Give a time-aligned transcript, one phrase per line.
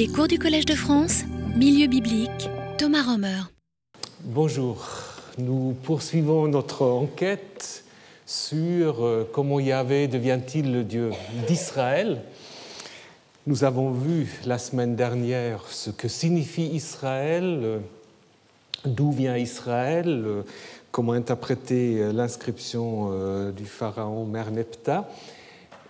[0.00, 3.42] Les cours du Collège de France, Milieu biblique, Thomas Romer.
[4.24, 4.82] Bonjour,
[5.36, 7.84] nous poursuivons notre enquête
[8.24, 11.10] sur euh, comment Yahvé devient-il le Dieu
[11.46, 12.22] d'Israël.
[13.46, 17.78] Nous avons vu la semaine dernière ce que signifie Israël, euh,
[18.86, 20.42] d'où vient Israël, euh,
[20.92, 25.06] comment interpréter l'inscription du pharaon Merneptah.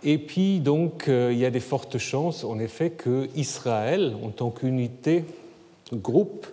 [0.03, 4.51] Et puis, donc, il y a des fortes chances, en effet, que Israël, en tant
[4.51, 5.25] qu'unité,
[5.93, 6.47] groupe,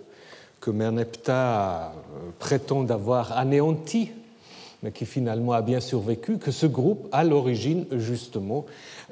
[0.60, 1.94] que Merneptah
[2.38, 4.10] prétend avoir anéanti,
[4.82, 8.66] mais qui finalement a bien survécu, que ce groupe, à l'origine, justement,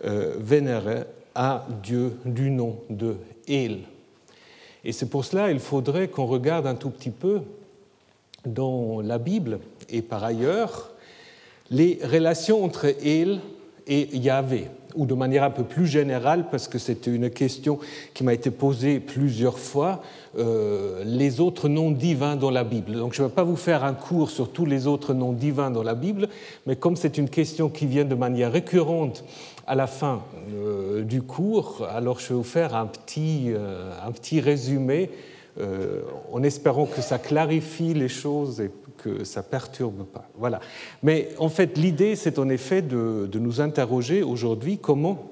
[0.04, 3.16] vénérait un dieu du nom de
[3.48, 3.80] El.
[4.84, 7.40] Et c'est pour cela qu'il faudrait qu'on regarde un tout petit peu
[8.44, 9.58] dans la Bible
[9.88, 10.92] et par ailleurs
[11.70, 13.40] les relations entre El
[13.86, 17.78] et Yahvé, ou de manière un peu plus générale, parce que c'était une question
[18.14, 20.02] qui m'a été posée plusieurs fois,
[20.38, 22.94] euh, les autres noms divins dans la Bible.
[22.94, 25.70] Donc je ne vais pas vous faire un cours sur tous les autres noms divins
[25.70, 26.28] dans la Bible,
[26.66, 29.24] mais comme c'est une question qui vient de manière récurrente
[29.66, 34.12] à la fin euh, du cours, alors je vais vous faire un petit, euh, un
[34.12, 35.10] petit résumé
[36.34, 38.70] en espérant que ça clarifie les choses et
[39.06, 40.28] que ça perturbe pas.
[40.36, 40.60] Voilà.
[41.02, 45.30] Mais en fait, l'idée, c'est en effet de, nous interroger aujourd'hui comment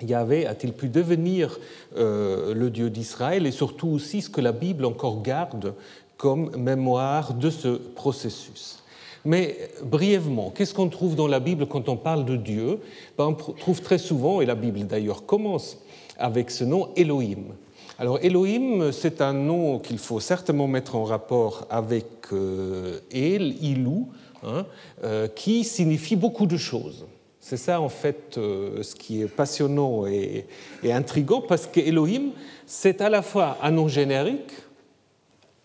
[0.00, 1.58] Yahvé a-t-il pu devenir
[1.96, 5.74] le Dieu d'Israël et surtout aussi ce que la Bible encore garde
[6.16, 8.82] comme mémoire de ce processus.
[9.24, 12.78] Mais brièvement, qu'est-ce qu'on trouve dans la Bible quand on parle de Dieu?
[13.18, 15.78] Ben, On trouve très souvent, et la Bible d'ailleurs commence
[16.18, 17.54] avec ce nom Elohim.
[18.00, 24.08] Alors Elohim, c'est un nom qu'il faut certainement mettre en rapport avec euh, El, Ilou,
[24.42, 24.64] hein,
[25.04, 27.04] euh, qui signifie beaucoup de choses.
[27.40, 30.46] C'est ça en fait euh, ce qui est passionnant et,
[30.82, 32.30] et intrigant, parce que Elohim,
[32.64, 34.54] c'est à la fois un nom générique,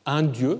[0.05, 0.59] un Dieu,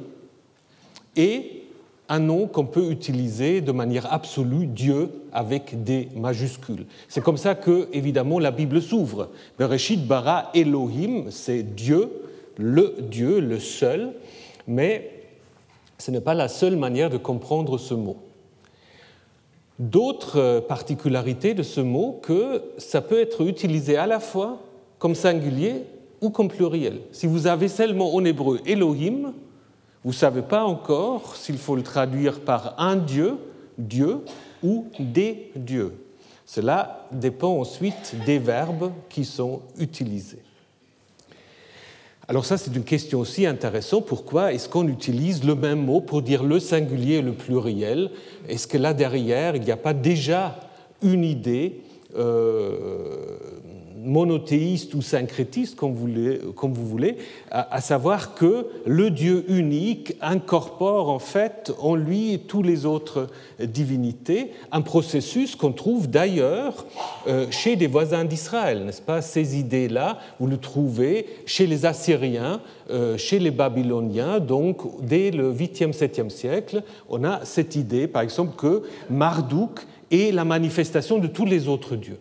[1.18, 1.65] et
[2.08, 6.86] un nom qu'on peut utiliser de manière absolue, Dieu avec des majuscules.
[7.08, 9.30] C'est comme ça que, évidemment, la Bible s'ouvre.
[9.58, 12.12] Bereshit bara Elohim, c'est Dieu,
[12.58, 14.14] le Dieu, le seul,
[14.68, 15.12] mais
[15.98, 18.18] ce n'est pas la seule manière de comprendre ce mot.
[19.80, 24.62] D'autres particularités de ce mot que ça peut être utilisé à la fois
[25.00, 25.84] comme singulier
[26.22, 27.00] ou comme pluriel.
[27.12, 29.34] Si vous avez seulement en hébreu Elohim,
[30.06, 33.40] vous ne savez pas encore s'il faut le traduire par un Dieu,
[33.80, 34.20] Dieu,
[34.62, 35.96] ou des dieux.
[36.46, 40.44] Cela dépend ensuite des verbes qui sont utilisés.
[42.28, 44.06] Alors ça, c'est une question aussi intéressante.
[44.06, 48.12] Pourquoi est-ce qu'on utilise le même mot pour dire le singulier et le pluriel?
[48.48, 50.60] Est-ce que là derrière, il n'y a pas déjà
[51.02, 51.82] une idée
[52.16, 53.38] euh,
[54.06, 57.18] monothéiste ou syncrétiste, comme vous voulez,
[57.52, 63.28] à, savoir que le Dieu unique incorpore en fait en lui tous les autres
[63.60, 66.86] divinités, un processus qu'on trouve d'ailleurs
[67.28, 69.22] euh, chez des voisins d'Israël, n'est-ce pas?
[69.22, 75.52] Ces idées-là, vous le trouvez chez les Assyriens, euh, chez les Babyloniens, donc dès le
[75.52, 81.28] 8e, 7e siècle, on a cette idée, par exemple, que Marduk est la manifestation de
[81.28, 82.20] tous les autres dieux.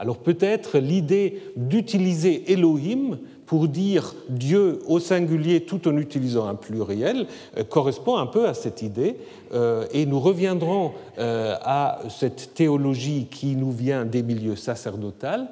[0.00, 7.26] Alors peut-être l'idée d'utiliser Elohim pour dire Dieu au singulier tout en utilisant un pluriel
[7.58, 9.16] euh, correspond un peu à cette idée.
[9.52, 15.48] Euh, et nous reviendrons euh, à cette théologie qui nous vient des milieux sacerdotaux,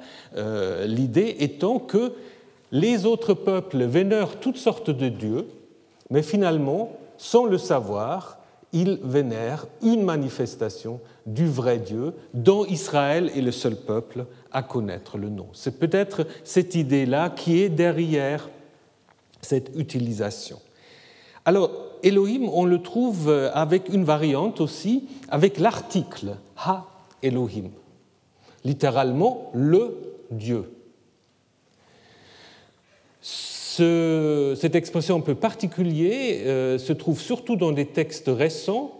[0.87, 2.13] l'idée étant que
[2.71, 5.45] les autres peuples vénèrent toutes sortes de dieux,
[6.09, 8.39] mais finalement, sans le savoir,
[8.73, 10.99] ils vénèrent une manifestation
[11.33, 15.47] du vrai Dieu, dont Israël est le seul peuple à connaître le nom.
[15.53, 18.49] C'est peut-être cette idée-là qui est derrière
[19.41, 20.59] cette utilisation.
[21.45, 21.71] Alors,
[22.03, 26.85] Elohim, on le trouve avec une variante aussi, avec l'article Ha
[27.21, 27.69] Elohim,
[28.63, 29.97] littéralement le
[30.31, 30.65] Dieu
[34.55, 38.98] cette expression un peu particulière euh, se trouve surtout dans des textes récents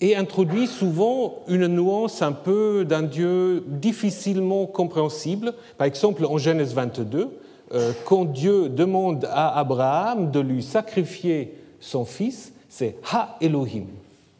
[0.00, 5.54] et introduit souvent une nuance un peu d'un Dieu difficilement compréhensible.
[5.78, 7.30] Par exemple, en Genèse 22,
[7.72, 13.86] euh, quand Dieu demande à Abraham de lui sacrifier son fils, c'est Ha Elohim.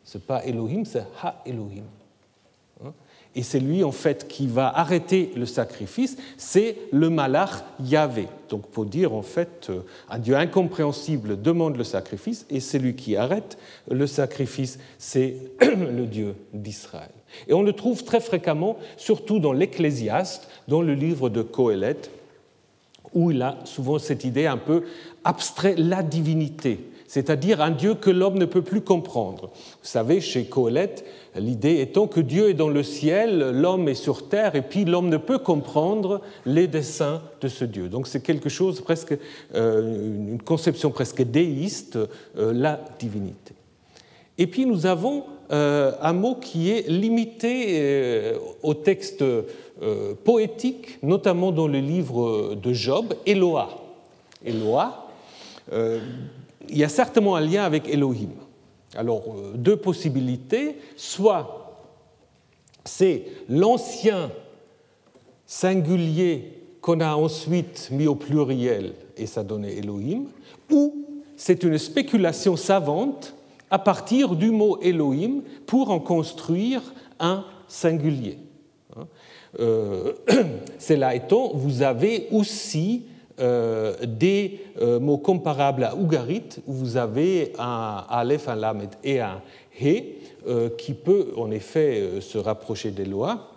[0.04, 1.84] Ce n'est pas Elohim, c'est Ha Elohim
[3.36, 8.28] et c'est lui en fait qui va arrêter le sacrifice, c'est le malach Yahvé.
[8.48, 12.96] Donc pour dire en fait euh, un Dieu incompréhensible demande le sacrifice et c'est lui
[12.96, 13.58] qui arrête
[13.90, 17.10] le sacrifice, c'est le Dieu d'Israël.
[17.46, 22.10] Et on le trouve très fréquemment, surtout dans l'Ecclésiaste, dans le livre de Coëlette,
[23.12, 24.84] où il a souvent cette idée un peu
[25.24, 29.50] abstrait la divinité, c'est-à-dire un Dieu que l'homme ne peut plus comprendre.
[29.52, 31.04] Vous savez, chez Colette,
[31.38, 35.08] l'idée étant que Dieu est dans le ciel, l'homme est sur terre, et puis l'homme
[35.08, 37.88] ne peut comprendre les desseins de ce Dieu.
[37.88, 39.16] Donc c'est quelque chose presque,
[39.54, 43.54] euh, une conception presque déiste, euh, la divinité.
[44.38, 49.24] Et puis nous avons euh, un mot qui est limité au texte
[50.24, 53.68] poétique, notamment dans le livre de Job, Eloah.
[54.44, 55.06] Eloah,
[55.72, 58.30] il y a certainement un lien avec Elohim.
[58.96, 60.76] Alors, euh, deux possibilités.
[60.96, 61.66] Soit
[62.84, 64.30] c'est l'ancien
[65.46, 70.26] singulier qu'on a ensuite mis au pluriel et ça donnait Elohim,
[70.70, 71.06] ou
[71.36, 73.34] c'est une spéculation savante
[73.70, 76.82] à partir du mot Elohim pour en construire
[77.18, 78.38] un singulier.
[78.96, 79.06] Hein.
[79.58, 80.12] Euh,
[80.78, 83.02] c'est là étant, vous avez aussi
[83.38, 89.42] des euh, mots comparables à Ougarit, où vous avez un Aleph, un Lamed et un
[89.78, 90.16] He,
[90.46, 93.52] euh, qui peut en effet se rapprocher des lois.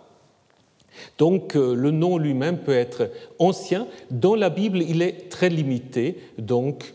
[1.18, 3.86] Donc le nom lui-même peut être ancien.
[4.10, 6.92] Dans la Bible, il est très limité, donc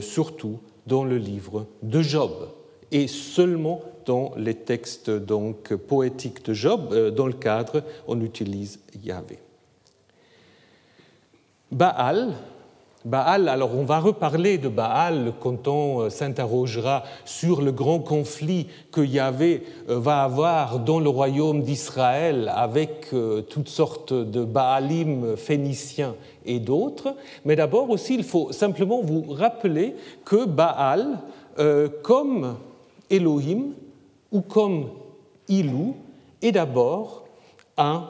[0.00, 2.48] surtout dans le livre de Job,
[2.90, 9.38] et seulement dans les textes donc, poétiques de Job, dans le cadre, on utilise Yahvé.
[11.72, 12.32] Baal,
[13.06, 18.66] Baal, alors on va reparler de Baal quand on euh, s'interrogera sur le grand conflit
[18.90, 25.36] que Yahvé euh, va avoir dans le royaume d'Israël avec euh, toutes sortes de Baalim
[25.36, 27.14] phéniciens et d'autres.
[27.44, 31.20] Mais d'abord aussi, il faut simplement vous rappeler que Baal,
[32.02, 32.56] comme
[33.08, 33.72] Elohim
[34.30, 34.88] ou comme
[35.48, 35.96] Ilou,
[36.42, 37.24] est d'abord
[37.78, 38.04] un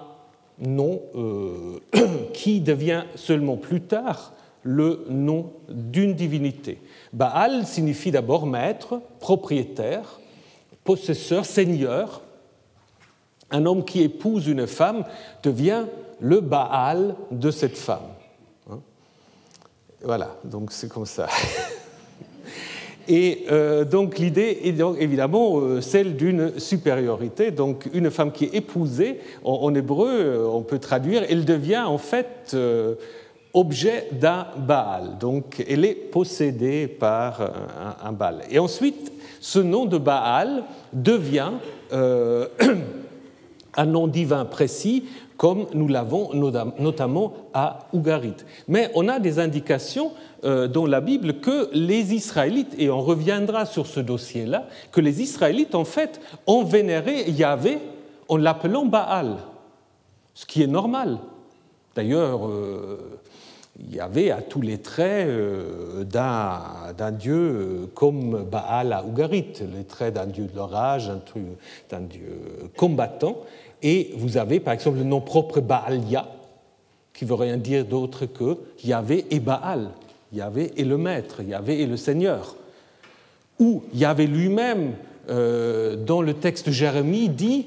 [0.58, 1.80] nom euh,
[2.32, 4.32] qui devient seulement plus tard
[4.62, 6.80] le nom d'une divinité.
[7.12, 10.20] Baal signifie d'abord maître, propriétaire,
[10.82, 12.22] possesseur, seigneur.
[13.50, 15.04] Un homme qui épouse une femme
[15.42, 15.84] devient
[16.20, 18.08] le Baal de cette femme.
[18.70, 18.80] Hein?
[20.02, 21.28] Voilà, donc c'est comme ça.
[23.08, 27.50] Et euh, donc l'idée est donc évidemment euh, celle d'une supériorité.
[27.50, 31.98] Donc une femme qui est épousée, en, hébreu, euh, on peut traduire, elle devient en
[31.98, 32.56] fait
[33.52, 35.18] objet d'un Baal.
[35.18, 38.42] Donc elle est possédée par un, un, Baal.
[38.50, 41.52] Et ensuite, ce nom de Baal devient
[41.92, 45.04] un nom divin précis
[45.36, 46.30] comme nous l'avons
[46.78, 48.36] notamment à Ougarit.
[48.68, 50.12] Mais on a des indications
[50.44, 55.22] euh, dans la Bible que les Israélites, et on reviendra sur ce dossier-là, que les
[55.22, 57.78] Israélites en fait ont vénéré Yahvé
[58.28, 59.36] en l'appelant Baal,
[60.34, 61.18] ce qui est normal.
[61.94, 62.98] D'ailleurs, euh,
[63.90, 70.26] Yahvé a tous les traits euh, d'un dieu comme Baal à Ougarit, les traits d'un
[70.26, 71.10] dieu de l'orage,
[71.90, 72.40] d'un dieu
[72.76, 73.38] combattant.
[73.82, 76.28] Et vous avez par exemple le nom propre Baalia,
[77.12, 79.90] qui veut rien dire d'autre que Yahvé et Baal.
[80.32, 82.56] Yahvé est le maître, Yahvé est le Seigneur.
[83.58, 84.92] Ou Yahvé lui-même,
[85.30, 87.66] euh, dans le texte de Jérémie, dit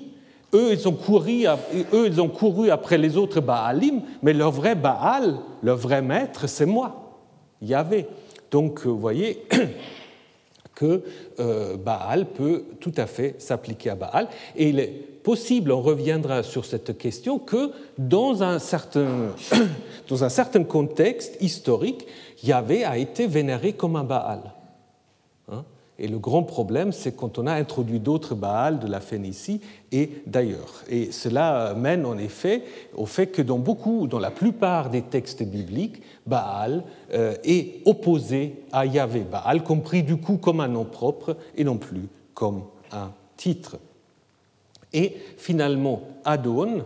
[0.53, 6.47] eux ils, ont couru, après les autres Baalim, mais leur vrai Baal, leur vrai maître,
[6.47, 7.17] c'est moi,
[7.61, 8.07] Yahvé.
[8.51, 9.43] Donc, vous voyez,
[10.75, 11.03] que
[11.39, 14.27] euh, Baal peut tout à fait s'appliquer à Baal.
[14.55, 19.33] Et il est possible, on reviendra sur cette question, que dans un certain,
[20.07, 22.07] dans un certain contexte historique,
[22.43, 24.53] Yahvé a été vénéré comme un Baal.
[25.51, 25.63] Hein.
[25.97, 29.61] et le grand problème, c'est quand on a introduit d'autres Baals de la Phénicie
[29.91, 30.83] et d'ailleurs.
[30.87, 32.63] Et cela mène en effet
[32.95, 36.83] au fait que dans beaucoup, dans la plupart des textes bibliques, Baal
[37.13, 39.21] euh, est opposé à Yahvé.
[39.21, 43.77] Baal compris du coup comme un nom propre et non plus comme un titre.
[44.93, 46.83] Et finalement, Adon,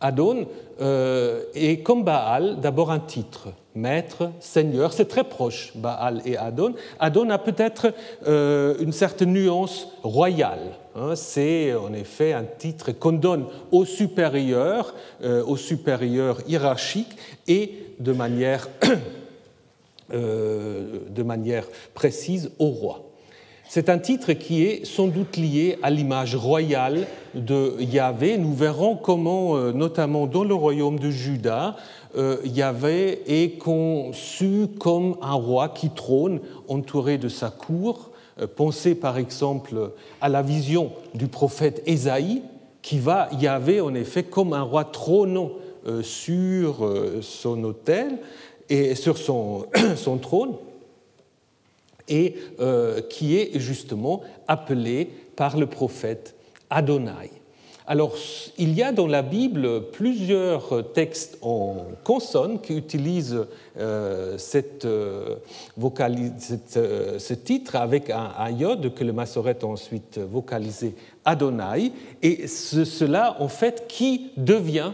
[0.00, 0.46] Adon
[0.80, 6.74] euh, est comme Baal d'abord un titre, maître, seigneur, c'est très proche, Baal et Adon.
[6.98, 7.92] Adon a peut-être
[8.26, 10.72] euh, une certaine nuance royale.
[10.96, 11.16] Hein.
[11.16, 17.16] c'est en effet un titre qu'on donne au supérieur, euh, au supérieur hiérarchique
[17.48, 18.68] et de manière,
[20.10, 23.13] de manière précise au roi.
[23.74, 28.38] C'est un titre qui est sans doute lié à l'image royale de Yahvé.
[28.38, 31.74] Nous verrons comment, euh, notamment dans le royaume de Juda,
[32.16, 36.38] euh, Yahvé est conçu comme un roi qui trône
[36.68, 38.12] entouré de sa cour.
[38.40, 39.90] Euh, pensez par exemple
[40.20, 42.42] à la vision du prophète Ésaïe,
[42.80, 45.50] qui va Yahvé en effet comme un roi trônant
[46.02, 46.88] sur
[47.22, 48.18] son autel.
[48.70, 49.66] et sur son,
[49.96, 50.52] son trône
[52.08, 56.34] et euh, qui est justement appelé par le prophète
[56.70, 57.30] Adonai.
[57.86, 58.14] Alors,
[58.56, 63.44] il y a dans la Bible plusieurs textes en consonnes qui utilisent
[63.78, 65.36] euh, cette, euh,
[65.76, 70.94] ce titre avec un, iode que le massorette a ensuite vocalisé
[71.26, 71.92] Adonai,
[72.22, 74.92] et cela, en fait, qui devient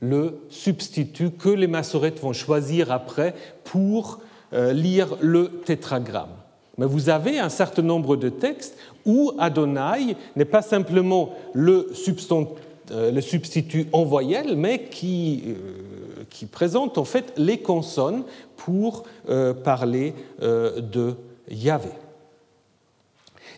[0.00, 3.32] le substitut que les massorettes vont choisir après
[3.62, 4.18] pour
[4.52, 6.30] lire le tétragramme.
[6.78, 8.76] Mais vous avez un certain nombre de textes
[9.06, 11.90] où Adonai n'est pas simplement le,
[12.90, 18.24] euh, substitut en voyelle, mais qui, euh, qui, présente en fait les consonnes
[18.56, 19.04] pour
[19.64, 21.14] parler de
[21.48, 21.90] Yahvé.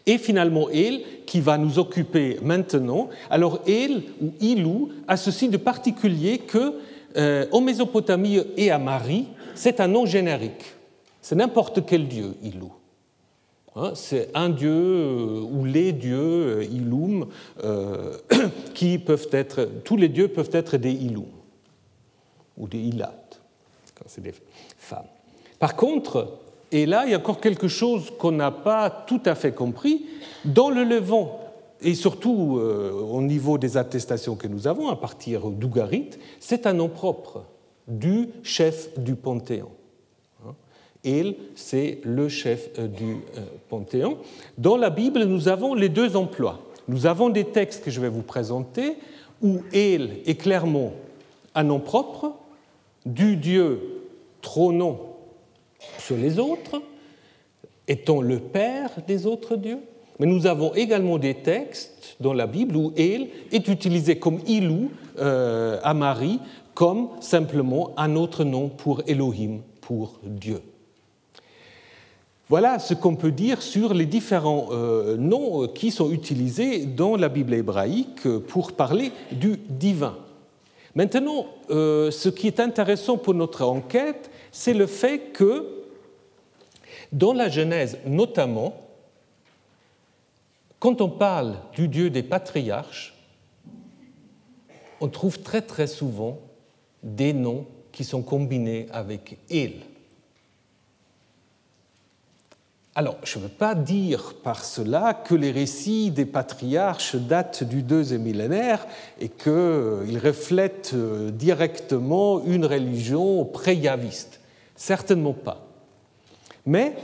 [0.07, 3.09] Et finalement, El, qui va nous occuper maintenant.
[3.30, 6.75] Alors, El ou Ilou a ceci de particulier que,
[7.52, 10.77] en Mésopotamie et à Marie, c'est un nom générique.
[11.21, 12.73] C'est n'importe quel dieu, Ilou.
[13.77, 17.27] Hein, c'est un dieu euh, ou les dieux, euh, Ilum,
[17.63, 18.17] euh,
[18.75, 21.27] qui peuvent être, tous les dieux peuvent être des Ilum
[22.57, 23.15] ou des Ilat,
[23.95, 24.35] quand c'est des
[24.77, 25.07] femmes.
[25.61, 26.39] Par contre,
[26.73, 30.07] et là, il y a encore quelque chose qu'on n'a pas tout à fait compris,
[30.45, 31.41] dans le Levant,
[31.81, 36.11] et surtout au niveau des attestations que nous avons à partir d'Ougarit,
[36.41, 37.45] c'est un nom propre
[37.87, 39.71] du chef du Panthéon.
[41.05, 44.19] El, c'est le chef euh, du euh, Panthéon.
[44.57, 46.61] Dans la Bible, nous avons les deux emplois.
[46.88, 48.97] Nous avons des textes que je vais vous présenter
[49.43, 50.93] où El est clairement
[51.55, 52.33] un nom propre
[53.07, 53.81] du Dieu
[54.43, 55.17] trônant
[55.99, 56.83] sur les autres,
[57.87, 59.81] étant le Père des autres dieux.
[60.19, 64.90] Mais nous avons également des textes dans la Bible où El est utilisé comme Ilou
[65.19, 66.40] euh, à Marie,
[66.75, 70.61] comme simplement un autre nom pour Elohim, pour Dieu.
[72.49, 77.17] Voilà ce qu'on peut dire sur les différents euh, noms euh, qui sont utilisés dans
[77.17, 80.17] la Bible hébraïque pour parler du divin.
[80.95, 85.67] Maintenant, euh, ce qui est intéressant pour notre enquête, c'est le fait que
[87.12, 88.81] dans la Genèse notamment,
[90.81, 93.14] quand on parle du Dieu des patriarches,
[95.02, 96.38] on trouve très très souvent
[97.02, 99.75] des noms qui sont combinés avec il.
[102.99, 107.85] Alors, je ne veux pas dire par cela que les récits des patriarches datent du
[107.85, 108.88] deuxième millénaire
[109.21, 114.40] et qu'ils reflètent euh, directement une religion pré-yaviste.
[114.75, 115.64] Certainement pas.
[116.67, 116.95] Mais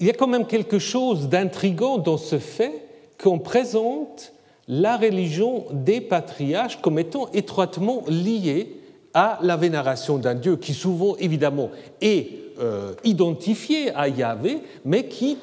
[0.00, 2.88] il y a quand même quelque chose d'intrigant dans ce fait
[3.22, 4.32] qu'on présente
[4.68, 8.80] la religion des patriarches comme étant étroitement liée
[9.12, 11.68] à la vénération d'un Dieu qui souvent, évidemment,
[12.00, 15.36] est euh, identifié à Yahvé, mais qui,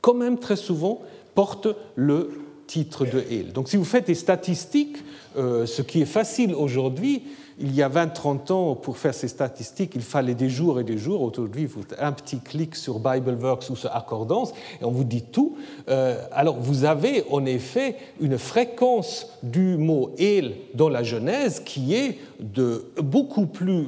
[0.00, 1.02] quand même très souvent,
[1.34, 2.30] porte le
[2.66, 3.52] titre de El.
[3.52, 4.96] Donc si vous faites des statistiques,
[5.36, 7.22] euh, ce qui est facile aujourd'hui,
[7.60, 10.98] il y a 20-30 ans, pour faire ces statistiques, il fallait des jours et des
[10.98, 11.22] jours.
[11.22, 15.56] Aujourd'hui, vous un petit clic sur BibleWorks ou sur Accordance et on vous dit tout.
[15.88, 21.94] Euh, alors, vous avez en effet une fréquence du mot El dans la Genèse qui
[21.94, 23.86] est de beaucoup plus.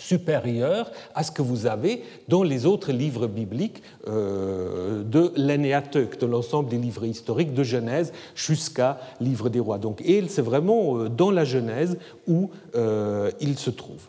[0.00, 6.26] Supérieur à ce que vous avez dans les autres livres bibliques euh, de l'Énéateuque, de
[6.26, 9.78] l'ensemble des livres historiques de Genèse jusqu'à Livre des Rois.
[9.78, 14.08] Donc, et c'est vraiment euh, dans la Genèse où euh, il se trouve.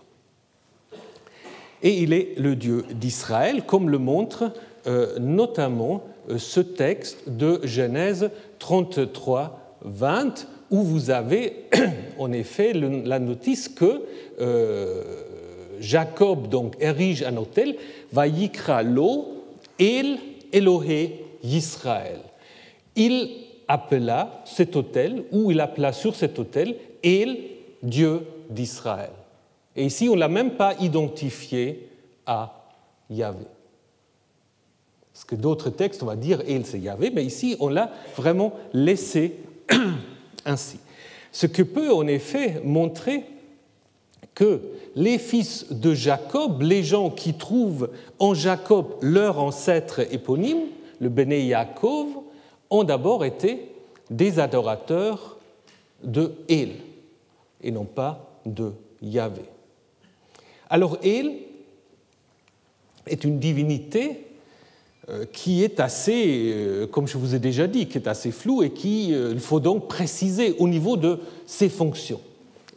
[1.83, 4.51] Et il est le Dieu d'Israël, comme le montre
[5.19, 6.03] notamment
[6.37, 11.65] ce texte de Genèse 33, 20, où vous avez
[12.19, 14.01] en effet la notice que
[15.81, 17.75] Jacob donc érige un hôtel,
[18.13, 19.43] Vayikra lo
[19.77, 20.19] El
[20.53, 22.19] Elohé Yisraël.
[22.95, 23.29] Il
[23.67, 27.37] appela cet hôtel, ou il appela sur cet hôtel, El,
[27.81, 29.11] Dieu d'Israël.
[29.75, 31.89] Et ici, on ne l'a même pas identifié
[32.25, 32.67] à
[33.09, 33.45] Yahvé.
[35.13, 38.53] Parce que d'autres textes, on va dire El, c'est Yahvé, mais ici, on l'a vraiment
[38.73, 39.37] laissé
[40.45, 40.79] ainsi.
[41.31, 43.23] Ce que peut en effet montrer
[44.35, 44.61] que
[44.95, 50.67] les fils de Jacob, les gens qui trouvent en Jacob leur ancêtre éponyme,
[50.99, 52.07] le Béné Yaakov,
[52.69, 53.71] ont d'abord été
[54.09, 55.37] des adorateurs
[56.03, 56.71] de El
[57.61, 59.43] et non pas de Yahvé.
[60.69, 61.33] Alors El
[63.07, 64.25] est une divinité
[65.09, 68.63] euh, qui est assez, euh, comme je vous ai déjà dit, qui est assez floue
[68.63, 72.21] et qu'il euh, faut donc préciser au niveau de ses fonctions.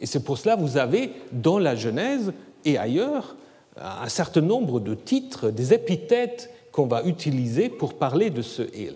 [0.01, 2.33] Et c'est pour cela que vous avez dans la Genèse
[2.63, 3.35] et ailleurs
[3.77, 8.95] un certain nombre de titres, des épithètes qu'on va utiliser pour parler de ce El.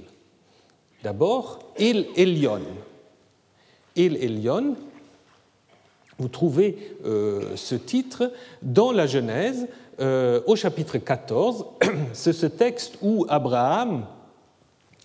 [1.04, 2.62] D'abord, El Elion.
[3.96, 4.76] El Elion,
[6.18, 9.68] vous trouvez euh, ce titre dans la Genèse
[10.00, 11.66] euh, au chapitre 14.
[12.14, 14.06] C'est ce texte où Abraham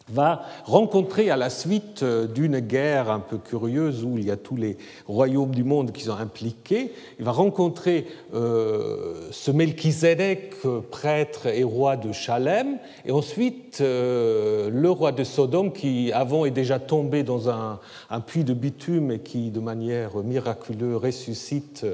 [0.08, 4.36] va rencontrer à la suite euh, d'une guerre un peu curieuse où il y a
[4.36, 10.56] tous les royaumes du monde qui sont impliqués, il va rencontrer euh, ce Melchizedek,
[10.90, 16.50] prêtre et roi de Chalem, et ensuite euh, le roi de Sodome qui avant est
[16.50, 17.80] déjà tombé dans un,
[18.26, 21.86] puits de bitume et qui de manière miraculeuse ressuscite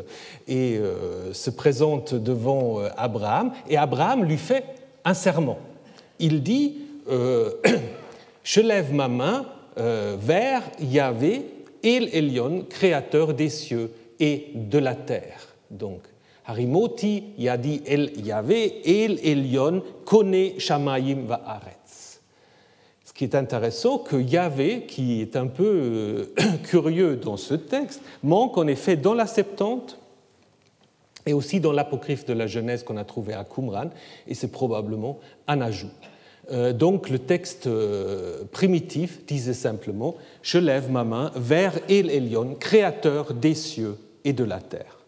[0.48, 0.80] et
[1.32, 4.64] se présente devant Abraham, et Abraham lui fait
[5.04, 5.58] un serment.
[6.18, 6.76] Il dit
[8.42, 9.46] je lève ma main
[9.78, 11.44] euh, vers Yahvé,
[11.82, 15.54] El Elyon, créateur des cieux et de la terre.
[15.70, 16.02] Donc,
[16.46, 22.20] Harimoti Yadi El Yahvé, El Elyon, Kone Shamayim Va'aretz.
[23.04, 26.24] Ce qui est intéressant, que Yahvé, qui est un peu euh,
[26.64, 29.98] curieux dans ce texte, manque en effet dans la Septante
[31.26, 33.90] et aussi dans l'apocryphe de la Genèse qu'on a trouvé à Qumran,
[34.26, 35.90] et c'est probablement un ajout.
[36.52, 42.56] Euh, donc le texte euh, primitif disait simplement Je lève ma main vers El Elyon,
[42.58, 44.98] créateur des cieux et de la terre.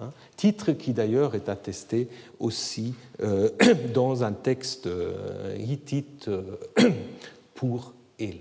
[0.00, 2.08] Hein, titre qui d'ailleurs est attesté
[2.38, 3.50] aussi euh,
[3.94, 4.88] dans un texte
[5.58, 6.30] hittite
[7.54, 8.38] pour El.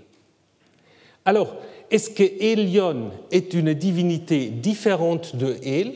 [1.26, 1.58] Alors,
[1.92, 5.94] est-ce que Elion est une divinité différente de El?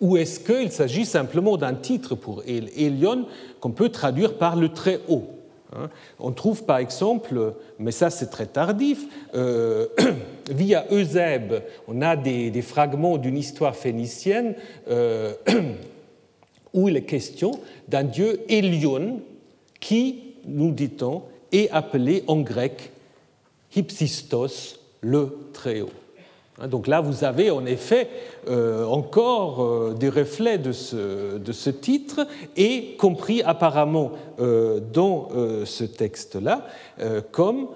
[0.00, 3.26] Ou est-ce qu'il s'agit simplement d'un titre pour El Elion
[3.60, 5.24] qu'on peut traduire par le très haut
[5.72, 5.88] hein?
[6.18, 9.86] On trouve par exemple, mais ça c'est très tardif, euh,
[10.50, 14.54] via Eusèbe, on a des, fragments d'une histoire phénicienne
[14.88, 15.32] euh,
[16.74, 17.52] où il est question
[17.88, 19.20] d'un dieu Elion
[19.80, 22.92] qui, nous dit-on, est appelé en grec
[23.74, 25.90] Hypsistos, le très haut.
[26.58, 28.08] Hein, donc là, vous avez en effet
[28.48, 35.28] euh, encore euh, des reflets de ce, titre et compris apparemment euh, dans
[35.64, 36.66] ce texte-là
[37.32, 37.68] comme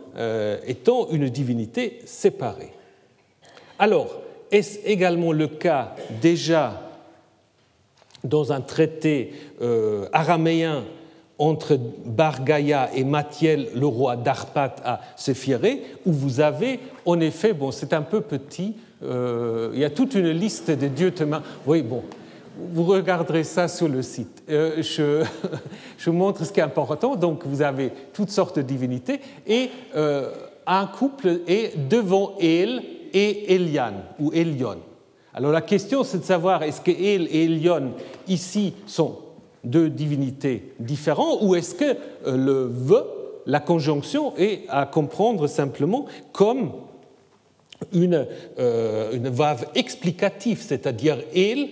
[0.67, 2.73] étant une divinité séparée.
[3.79, 6.81] Alors, est-ce également le cas déjà
[8.25, 9.33] dans un traité
[10.13, 10.85] araméen
[11.41, 17.71] entre Bargaya et Mathiel, le roi d'Arpat à Séphiré, où vous avez, en effet, bon,
[17.71, 21.41] c'est un peu petit, euh, il y a toute une liste de dieux Thomas.
[21.67, 22.03] Oui, bon,
[22.73, 24.43] vous regarderez ça sur le site.
[24.51, 25.25] Euh, je,
[25.99, 27.17] je, montre ce qui est important.
[27.17, 30.31] Donc, vous avez toutes sortes de divinités et euh,
[30.67, 32.83] un couple est devant El
[33.15, 34.77] et Elian ou Elion.
[35.33, 37.93] Alors, la question, c'est de savoir est-ce que El et Elion
[38.29, 39.17] ici sont
[39.65, 41.97] deux divinités différentes ou est-ce que
[42.27, 43.05] euh, le vœu,
[43.47, 46.73] la conjonction, est à comprendre simplement comme
[47.93, 48.27] une,
[48.59, 51.69] euh, une vave explicative, c'est-à-dire El,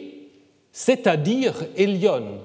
[0.73, 2.39] c'est-à-dire Elion,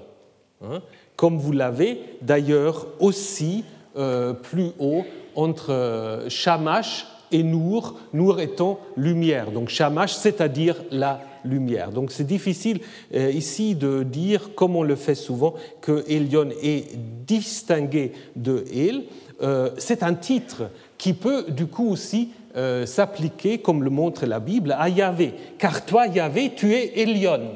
[0.63, 0.81] hein,
[1.15, 3.63] comme vous l'avez d'ailleurs aussi
[3.95, 5.03] euh, plus haut
[5.35, 9.51] entre Shamash et Nour, Nour étant lumière.
[9.51, 12.79] Donc Shamash, c'est-à-dire la Donc c'est difficile
[13.13, 19.03] euh, ici de dire, comme on le fait souvent, que Elion est distingué de El.
[19.41, 24.39] Euh, c'est un titre qui peut du coup aussi euh, s'appliquer, comme le montre la
[24.39, 25.33] Bible, à Yahvé.
[25.57, 27.55] Car toi, Yahvé, tu es Elion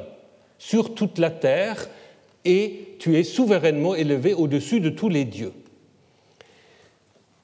[0.57, 1.87] sur toute la terre
[2.43, 5.53] et tu es souverainement élevé au-dessus de tous les dieux.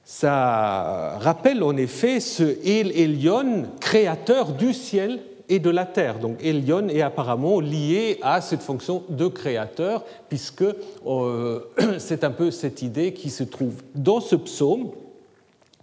[0.04, 6.18] Ça rappelle en effet ce El Elion, créateur du ciel et de la terre.
[6.18, 10.64] Donc Elion est apparemment lié à cette fonction de créateur, puisque
[11.06, 11.60] euh,
[11.98, 14.90] c'est un peu cette idée qui se trouve dans ce psaume,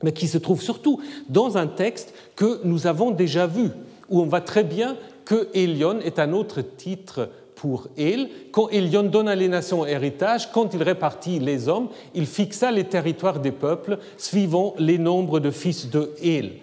[0.04, 3.70] mais qui se trouve surtout dans un texte que nous avons déjà vu,
[4.10, 8.28] où on voit très bien que Elion est un autre titre pour El.
[8.52, 13.40] Quand Elion donne les nations héritage, quand il répartit les hommes, il fixa les territoires
[13.40, 16.54] des peuples suivant les nombres de fils de El.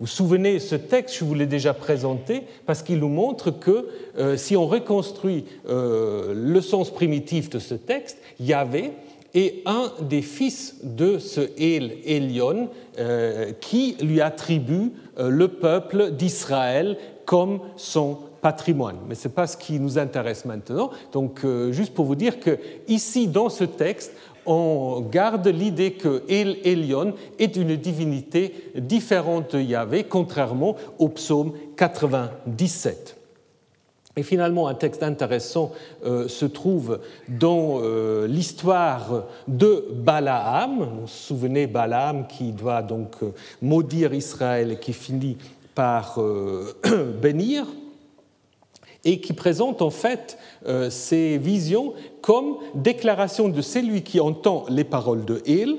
[0.00, 3.88] Vous vous souvenez, ce texte, je vous l'ai déjà présenté, parce qu'il nous montre que
[4.16, 8.92] euh, si on reconstruit euh, le sens primitif de ce texte, Yahvé
[9.34, 12.68] est un des fils de ce El Elion
[13.00, 18.98] euh, qui lui attribue le peuple d'Israël comme son patrimoine.
[19.08, 20.90] Mais ce n'est pas ce qui nous intéresse maintenant.
[21.12, 22.56] Donc, juste pour vous dire que
[22.86, 24.12] ici, dans ce texte,
[24.48, 31.52] on garde l'idée que El Elyon est une divinité différente de Yahvé, contrairement au psaume
[31.76, 33.16] 97.
[34.16, 35.72] Et finalement, un texte intéressant
[36.04, 40.78] euh, se trouve dans euh, l'histoire de Balaam.
[40.78, 43.32] Vous vous souvenez, Balaam qui doit donc euh,
[43.62, 45.36] maudire Israël et qui finit
[45.76, 46.18] par
[47.22, 47.64] bénir,
[49.04, 50.38] et qui présente en fait
[50.90, 55.76] ces visions comme déclaration de celui qui entend les paroles de El,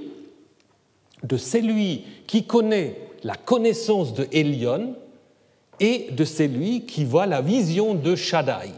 [1.23, 4.95] de celui qui connaît la connaissance de Elion,
[5.79, 8.71] et de celui qui voit la vision de Shaddai.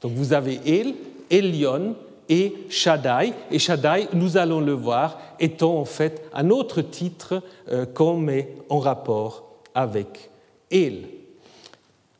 [0.00, 0.94] Donc vous avez El,
[1.30, 1.96] Elion
[2.28, 3.32] et Shaddai.
[3.50, 8.54] Et Shaddai, nous allons le voir, étant en fait un autre titre euh, qu'on met
[8.68, 10.30] en rapport avec
[10.70, 11.02] El.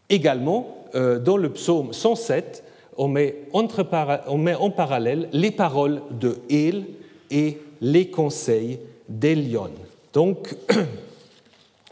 [0.09, 2.63] Également, euh, dans le psaume 107,
[2.97, 3.85] on met, entre,
[4.29, 6.85] on met en parallèle les paroles de El
[7.31, 8.79] et les conseils
[9.09, 9.71] d'Elion.
[10.13, 10.55] Donc,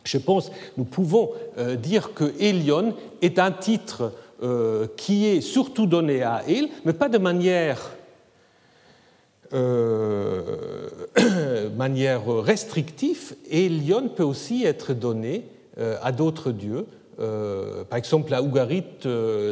[0.05, 4.13] Je pense nous pouvons euh, dire que Elion est un titre
[4.43, 7.93] euh, qui est surtout donné à El, mais pas de manière,
[9.53, 10.89] euh,
[11.77, 13.37] manière restrictive.
[13.51, 15.45] Elion peut aussi être donné
[16.03, 16.85] à d'autres dieux.
[17.17, 18.85] Par exemple, à Ougarit,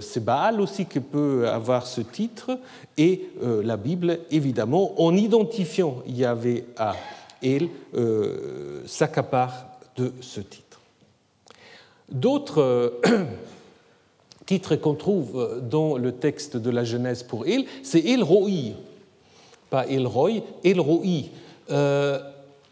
[0.01, 2.59] c'est Baal aussi qui peut avoir ce titre,
[2.97, 6.95] et la Bible, évidemment, en identifiant Yahvé à
[7.43, 7.69] El,
[8.87, 10.71] s'accapare de ce titre.
[12.11, 12.91] D'autres euh,
[14.47, 18.75] titres qu'on trouve dans le texte de la Genèse pour Il, c'est El Roi,
[19.71, 21.31] pas El Roy, El Roi.
[21.71, 22.19] Euh,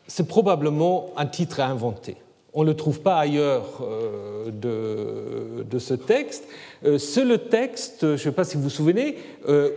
[0.09, 2.17] c'est probablement un titre inventé.
[2.59, 6.45] On ne le trouve pas ailleurs euh, de, ce texte.
[6.99, 9.17] c'est le texte, je ne sais pas si vous vous souvenez,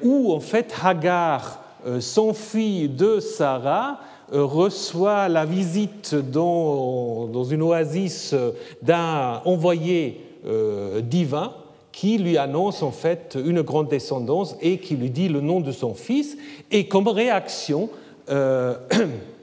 [0.02, 1.64] où en fait Hagar
[2.00, 4.00] s'enfuit de Sarah
[4.32, 8.34] reçoit la visite dans, dans une oasis
[8.82, 11.54] d'un envoyé euh, divin
[11.92, 15.72] qui lui annonce en fait une grande descendance et qui lui dit le nom de
[15.72, 16.36] son fils.
[16.72, 17.90] Et comme réaction,
[18.30, 18.74] euh,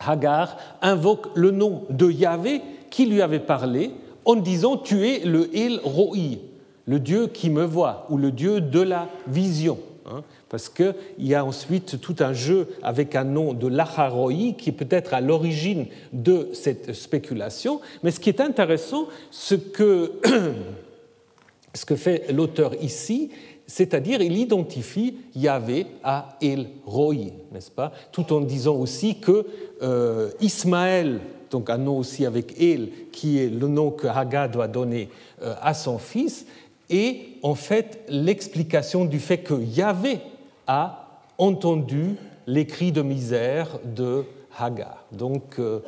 [0.00, 3.90] Hagar invoque le nom de Yahvé qui lui avait parlé
[4.24, 6.38] en disant Tu es le El Roi,
[6.86, 9.78] le Dieu qui me voit, ou le Dieu de la vision.
[10.06, 14.70] Hein parce qu'il y a ensuite tout un jeu avec un nom de l'Acharoi qui
[14.70, 17.80] est peut-être à l'origine de cette spéculation.
[18.02, 20.12] Mais ce qui est intéressant, ce que,
[21.74, 23.30] ce que fait l'auteur ici,
[23.68, 27.14] c'est-à-dire il identifie Yahvé à El Roi,
[27.52, 27.92] n'est-ce pas?
[28.10, 29.46] Tout en disant aussi que
[29.82, 34.68] euh, Ismaël, donc un nom aussi avec El, qui est le nom que Haga doit
[34.68, 35.10] donner
[35.42, 36.46] euh, à son fils,
[36.88, 40.20] est en fait l'explication du fait que Yahvé
[40.66, 44.24] a entendu les cris de misère de
[44.58, 45.04] Hagar.
[45.12, 45.80] Donc euh,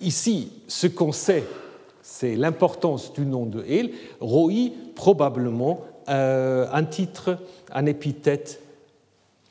[0.00, 1.42] ici, ce qu'on sait,
[2.02, 3.90] c'est l'importance du nom de El.
[4.20, 7.38] Roi, probablement un titre,
[7.72, 8.60] un épithète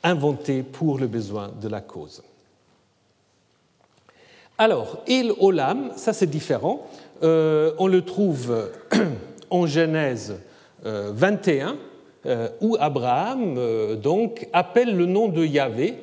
[0.02, 2.22] inventé pour le besoin de la cause.
[4.58, 6.86] Alors, El Olam, ça c'est différent.
[7.22, 8.70] Euh, on le trouve
[9.50, 10.36] en Genèse
[10.82, 11.76] 21,
[12.24, 15.94] euh, où Abraham euh, donc appelle le nom de Yahvé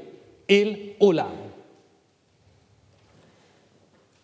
[0.48, 1.28] El Olam.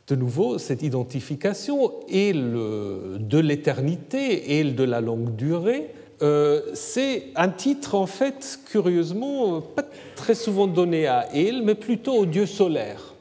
[0.08, 7.50] De nouveau, cette identification, El de l'éternité, El de la longue durée, euh, c'est un
[7.50, 9.84] titre en fait, curieusement, pas
[10.16, 13.14] très souvent donné à El, mais plutôt au dieu solaire.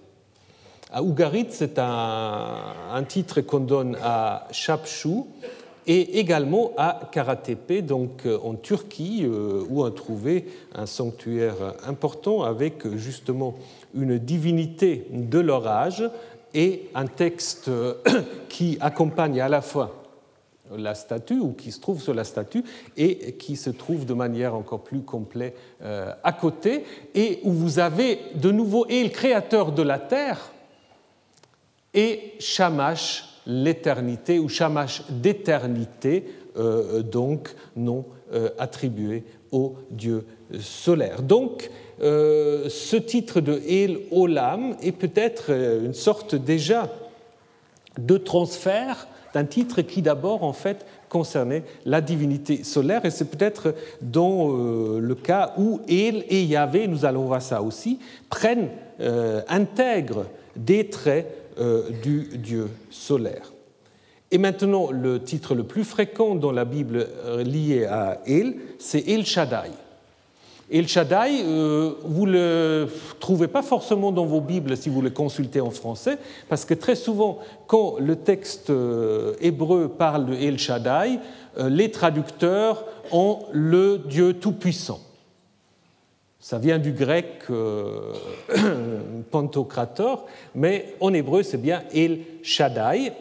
[0.90, 5.24] À Ougarit, c'est un, titre qu'on donne à Shapshu,
[5.86, 12.42] et également à Karatepe, donc euh, en Turquie, euh, où on trouvait un sanctuaire important
[12.42, 13.54] avec justement
[13.94, 16.02] une divinité de l'orage
[16.52, 17.70] et un texte
[18.48, 20.07] qui accompagne à la fois
[20.76, 22.64] la statue ou qui se trouve sur la statue
[22.96, 27.78] et qui se trouve de manière encore plus complète euh, à côté et où vous
[27.78, 30.52] avez de nouveau et le créateur de la terre
[31.94, 36.24] et Shamash l'éternité ou shamash d'éternité,
[36.58, 38.04] euh, donc non
[38.34, 40.26] euh, attribué au dieu
[40.60, 41.22] solaire.
[41.22, 46.88] Donc, ce titre de El Olam est peut-être une sorte déjà
[47.98, 53.74] de transfert d'un titre qui d'abord en fait concernait la divinité solaire et c'est peut-être
[54.02, 58.68] dans le cas où El et Yahvé, nous allons voir ça aussi, prennent,
[59.48, 61.26] intègrent des traits
[61.60, 63.52] euh, du dieu solaire.
[64.30, 67.08] Et maintenant, le titre le plus fréquent dans la Bible
[67.44, 69.70] lié à El, c'est El Shaddai.
[70.70, 72.88] El Shaddai, euh, vous ne le
[73.20, 76.18] trouvez pas forcément dans vos Bibles si vous le consultez en français,
[76.50, 81.20] parce que très souvent, quand le texte euh, hébreu parle de El Shaddai,
[81.58, 85.00] euh, les traducteurs ont le Dieu Tout-Puissant.
[86.38, 87.44] Ça vient du grec
[89.30, 93.12] pantocrator, mais en hébreu c'est bien El Shaddai,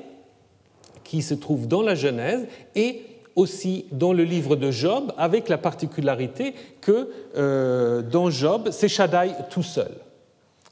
[1.05, 3.01] qui se trouve dans la Genèse et
[3.38, 9.32] aussi dans le livre de Job, avec la particularité que euh, dans Job, c'est Shaddai
[9.52, 9.91] tout seul.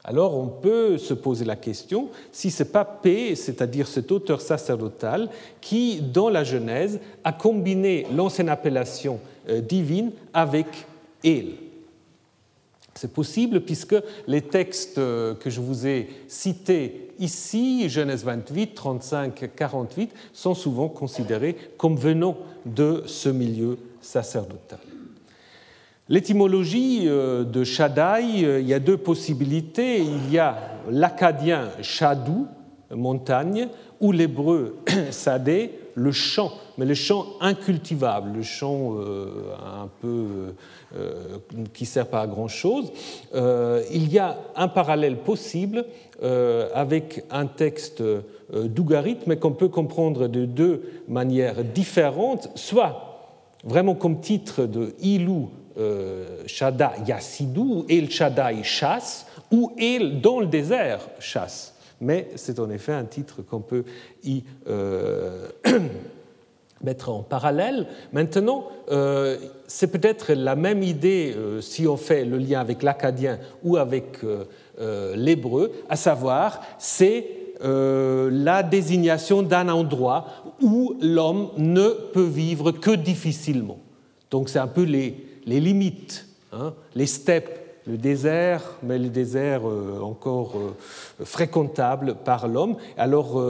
[0.02, 4.40] Alors on peut se poser la question si ce n'est pas P, c'est-à-dire cet auteur
[4.40, 10.66] sacerdotal, qui, dans la Genèse, a combiné l'ancienne appellation euh, divine avec
[11.24, 11.52] El.
[12.94, 19.50] C'est possible puisque les textes euh, que je vous ai cités ici, Genèse 28, 35,
[19.54, 24.78] 48, sont souvent considérés comme venant de ce milieu sacerdotal.
[26.08, 29.98] L'étymologie euh, de Shaddai, euh, il y a deux possibilités.
[29.98, 30.56] Il y a
[30.88, 32.46] l'acadien Shadou,
[32.94, 33.68] montagne,
[34.00, 34.78] ou l'hébreu
[35.10, 40.54] Sadé, le champ, mais le champ incultivable, le champ un peu
[40.94, 41.38] euh,
[41.74, 42.92] qui ne sert pas à grand-chose.
[43.34, 45.84] Euh, il y a un parallèle possible
[46.22, 48.04] euh, avec un texte
[48.52, 53.32] d'Ougarit, mais qu'on peut comprendre de deux manières différentes, soit
[53.64, 55.50] vraiment comme titre de Ilou
[56.46, 61.74] Shaddai Yassidou, El Shaddai chasse, ou El dans le désert chasse.
[62.00, 63.84] Mais c'est en effet un titre qu'on peut
[64.22, 64.44] y
[66.82, 67.86] mettre en parallèle.
[68.12, 69.36] Maintenant, euh,
[69.66, 74.18] c'est peut-être la même idée euh, si on fait le lien avec l'acadien ou avec
[74.24, 77.26] euh, l'hébreu, à savoir, c'est
[77.62, 80.26] la désignation d'un endroit
[80.60, 83.78] où l'homme ne peut vivre que difficilement.
[84.30, 89.62] Donc c'est un peu les, les limites, hein, les steppes le désert, mais le désert
[89.68, 92.76] euh, encore euh, fréquentable par l'homme.
[92.98, 93.40] Alors,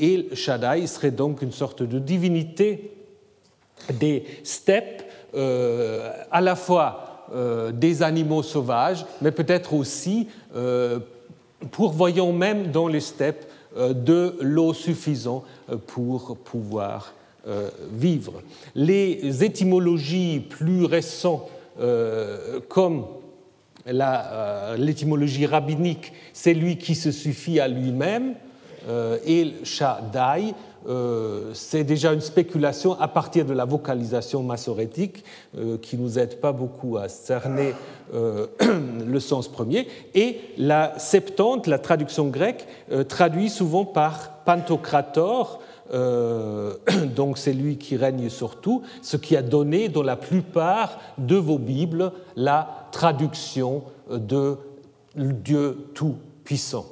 [0.00, 2.92] El euh, Shaddai serait donc une sorte de divinité
[3.92, 5.02] des steppes,
[5.34, 7.26] à la fois
[7.72, 10.28] des animaux sauvages, mais peut-être aussi
[11.70, 15.44] pourvoyant même dans les steppes de l'eau suffisante
[15.86, 17.14] pour pouvoir
[17.90, 18.42] vivre.
[18.74, 21.48] Les étymologies plus récentes,
[22.68, 23.06] comme
[23.86, 28.34] euh, l'étymologie rabbinique, c'est lui qui se suffit à lui-même.
[28.88, 30.54] Euh, El Shaddai,
[30.88, 35.24] euh, c'est déjà une spéculation à partir de la vocalisation massorétique
[35.80, 37.74] qui ne nous aide pas beaucoup à cerner
[38.12, 39.86] le sens premier.
[40.14, 42.66] Et la Septante, la traduction grecque,
[43.08, 45.61] traduit souvent par Pantocrator,
[47.16, 51.36] donc c'est lui qui règne sur tout, ce qui a donné dans la plupart de
[51.36, 54.56] vos Bibles la traduction de
[55.14, 56.86] Dieu Tout-Puissant.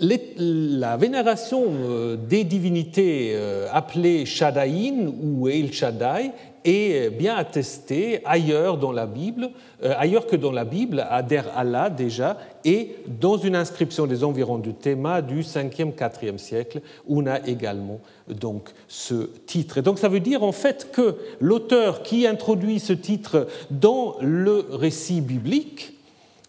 [0.00, 6.30] La vénération euh, des divinités euh, appelées Shaddai ou El Shaddai
[6.64, 9.50] est bien attestée ailleurs dans la Bible,
[9.82, 14.24] euh, ailleurs que dans la Bible, à Der Allah déjà, et dans une inscription des
[14.24, 19.78] environs du Théma du 5e, 4e siècle, où on a également donc ce titre.
[19.78, 24.64] Et donc ça veut dire en fait que l'auteur qui introduit ce titre dans le
[24.70, 25.98] récit biblique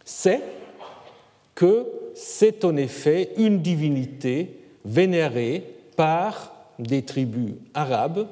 [0.06, 0.42] sait
[1.54, 5.64] que c'est en effet une divinité vénérée
[5.96, 8.28] par des tribus arabes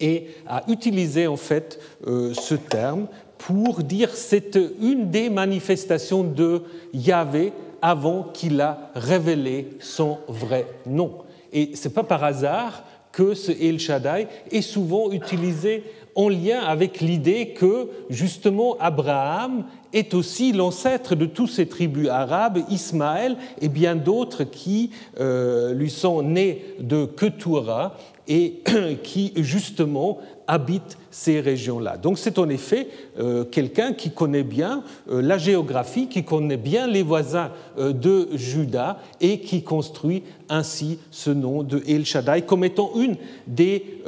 [0.00, 3.06] et a utilisé en fait euh, ce terme
[3.38, 7.52] pour dire c'est une des manifestations de Yahvé
[7.82, 11.18] avant qu'il a révélé son vrai nom.
[11.52, 16.60] Et ce n'est pas par hasard que ce El Shaddai est souvent utilisé en lien
[16.60, 23.68] avec l'idée que justement Abraham est aussi l'ancêtre de toutes ces tribus arabes, Ismaël et
[23.68, 27.96] bien d'autres qui euh, lui sont nés de Ketura
[28.28, 28.62] et
[29.02, 30.18] qui justement
[30.48, 31.96] habitent ces régions-là.
[31.96, 36.86] Donc c'est en effet euh, quelqu'un qui connaît bien euh, la géographie, qui connaît bien
[36.86, 42.92] les voisins de Juda et qui construit ainsi ce nom de El Shaddai comme étant
[42.96, 44.02] une des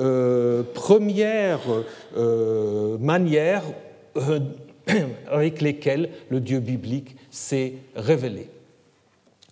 [0.75, 1.61] premières
[3.01, 3.65] manières
[5.31, 8.49] avec lesquelles le Dieu biblique s'est révélé.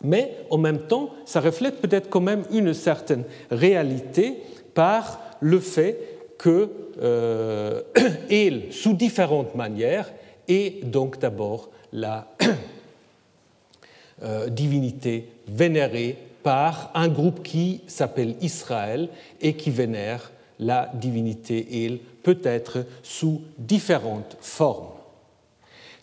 [0.02, 4.36] Mais en même temps, ça reflète peut-être quand même une certaine réalité
[4.74, 5.98] par le fait
[6.38, 6.70] que
[7.02, 7.82] euh,
[8.70, 10.12] sous différentes manières,
[10.48, 12.28] est donc d'abord la
[14.22, 19.08] euh, divinité vénérée par un groupe qui s'appelle Israël
[19.40, 24.88] et qui vénère la divinité El peut être sous différentes formes.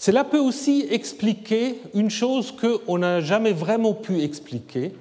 [0.05, 4.91] Cela peut aussi expliquer une chose qu'on n'a jamais vraiment pu expliquer,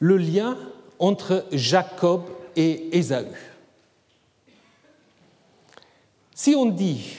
[0.00, 0.58] le lien
[0.98, 2.22] entre Jacob
[2.56, 3.28] et Ésaü.
[6.34, 7.18] Si on dit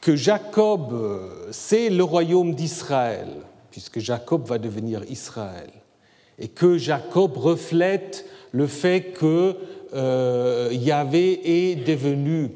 [0.00, 3.28] que Jacob, euh, c'est le royaume d'Israël,
[3.70, 5.70] puisque Jacob va devenir Israël,
[6.40, 9.56] et que Jacob reflète le fait que
[9.92, 12.50] euh, Yahvé est devenu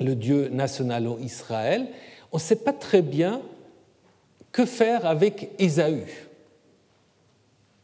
[0.00, 1.86] le Dieu national en Israël,
[2.36, 3.40] on ne sait pas très bien
[4.52, 6.02] que faire avec Ésaü,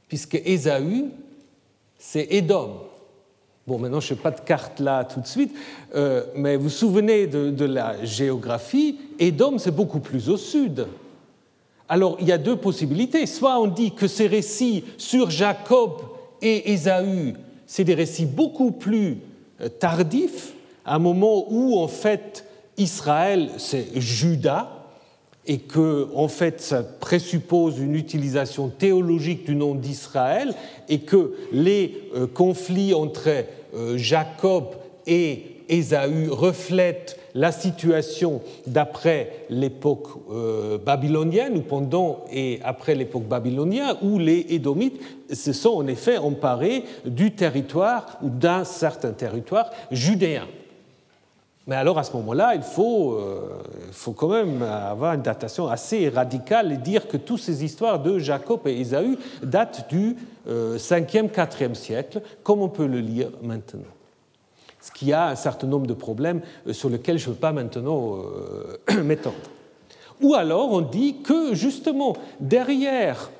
[0.09, 1.07] puisque Ésaü,
[1.99, 2.83] c'est Édom.
[3.67, 5.57] Bon, maintenant, je n'ai pas de carte là tout de suite,
[5.95, 10.87] euh, mais vous vous souvenez de, de la géographie, Édom, c'est beaucoup plus au sud.
[11.89, 13.25] Alors, il y a deux possibilités.
[13.25, 15.93] Soit on dit que ces récits sur Jacob
[16.43, 17.37] et Ésaü,
[17.67, 19.17] c'est des récits beaucoup plus
[19.63, 20.53] euh, tardifs,
[20.85, 22.45] à un moment où, en fait,
[22.79, 24.83] Israël, c'est Judas,
[25.47, 30.55] et que, en fait, ça présuppose une utilisation théologique du nom d'Israël,
[30.89, 33.29] et que les euh, conflits entre
[33.75, 34.67] euh, Jacob
[35.07, 43.97] et Ésaü reflètent la situation d'après l'époque euh, babylonienne, ou pendant et après l'époque babylonienne,
[44.03, 45.01] où les Édomites
[45.33, 50.47] se sont en effet emparés du territoire ou d'un certain territoire judéen.
[51.67, 56.09] Mais alors à ce moment-là, il faut, euh, faut quand même avoir une datation assez
[56.09, 60.17] radicale et dire que toutes ces histoires de Jacob et Ésaü datent du
[60.49, 63.83] 5e, euh, 4e siècle, comme on peut le lire maintenant.
[64.81, 67.53] Ce qui a un certain nombre de problèmes euh, sur lesquels je ne veux pas
[67.53, 68.19] maintenant
[69.05, 69.37] m'étendre.
[70.21, 73.31] Ou alors on dit que justement, derrière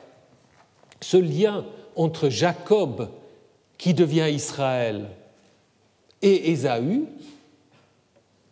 [1.01, 1.65] ce lien
[1.97, 3.09] entre Jacob,
[3.79, 5.09] qui devient Israël,
[6.23, 7.05] et Ésaü,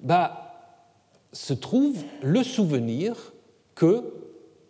[0.02, 0.50] bah,
[1.32, 3.32] se trouve le souvenir
[3.74, 4.02] que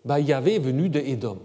[0.07, 1.39] Yahvé est venu de Édom.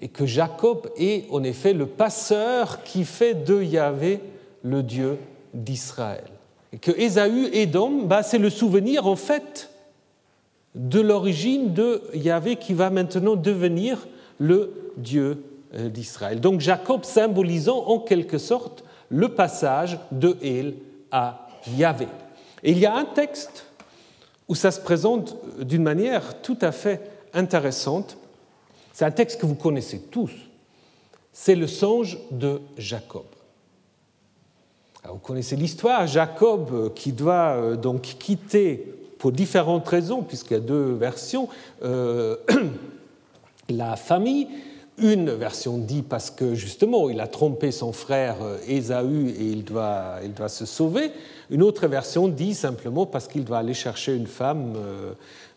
[0.00, 4.20] Et que Jacob est en effet le passeur qui fait de Yahvé
[4.62, 5.18] le Dieu
[5.54, 6.24] d'Israël.
[6.72, 9.70] Et que Ésaü, Édom, bah, c'est le souvenir en fait
[10.74, 14.06] de l'origine de Yahvé qui va maintenant devenir
[14.38, 15.44] le Dieu
[15.74, 16.40] euh, d'Israël.
[16.40, 20.74] Donc Jacob symbolisant en quelque sorte le passage de El
[21.10, 22.08] à Yahvé.
[22.62, 23.66] Et il y a un texte
[24.48, 27.00] où ça se présente d'une manière tout à fait
[27.32, 28.16] intéressante.
[28.92, 30.32] C'est un texte que vous connaissez tous.
[31.32, 33.24] C'est le songe de Jacob.
[35.04, 36.06] vous connaissez l'histoire.
[36.06, 41.48] Jacob euh, qui doit euh, donc quitter pour différentes raisons, puisqu'il y a deux versions,
[41.82, 42.36] euh,
[43.68, 44.48] la famille
[44.98, 49.64] une version dit parce que justement il a trompé son frère euh, Ésaü et il
[49.64, 51.10] doit, il doit se sauver.
[51.50, 55.12] Une autre version dit simplement parce qu'il doit aller chercher une femme, euh,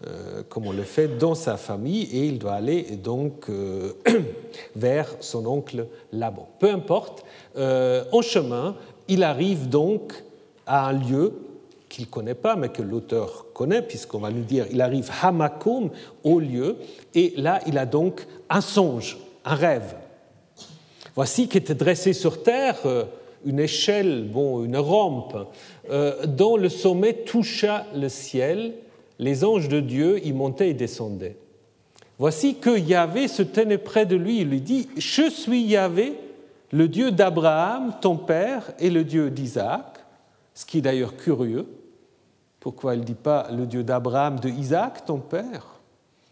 [0.08, 3.50] euh, comme on le fait dans sa famille, et il doit aller donc
[4.76, 6.50] vers son oncle Laban.
[6.60, 7.24] Peu importe,
[7.56, 8.76] en chemin,
[9.08, 10.24] il arrive donc
[10.66, 11.34] à un lieu
[11.88, 15.92] qu'il ne connaît pas, mais que l'auteur connaît, puisqu'on va nous dire, il arrive Hamakom,
[16.26, 16.76] au lieu,
[17.14, 19.96] et là, il a donc un songe un rêve.
[21.16, 23.06] Voici qu'était dressée sur terre euh,
[23.46, 25.38] une échelle, bon, une rampe,
[25.90, 28.74] euh, dont le sommet toucha le ciel.
[29.18, 31.38] Les anges de Dieu y montaient et descendaient.
[32.18, 36.16] Voici que Yahvé se tenait près de lui et lui dit Je suis Yahvé,
[36.72, 40.00] le Dieu d'Abraham, ton père, et le Dieu d'Isaac.
[40.54, 41.68] Ce qui est d'ailleurs curieux.
[42.60, 45.80] Pourquoi il ne dit pas le Dieu d'Abraham, de Isaac, ton père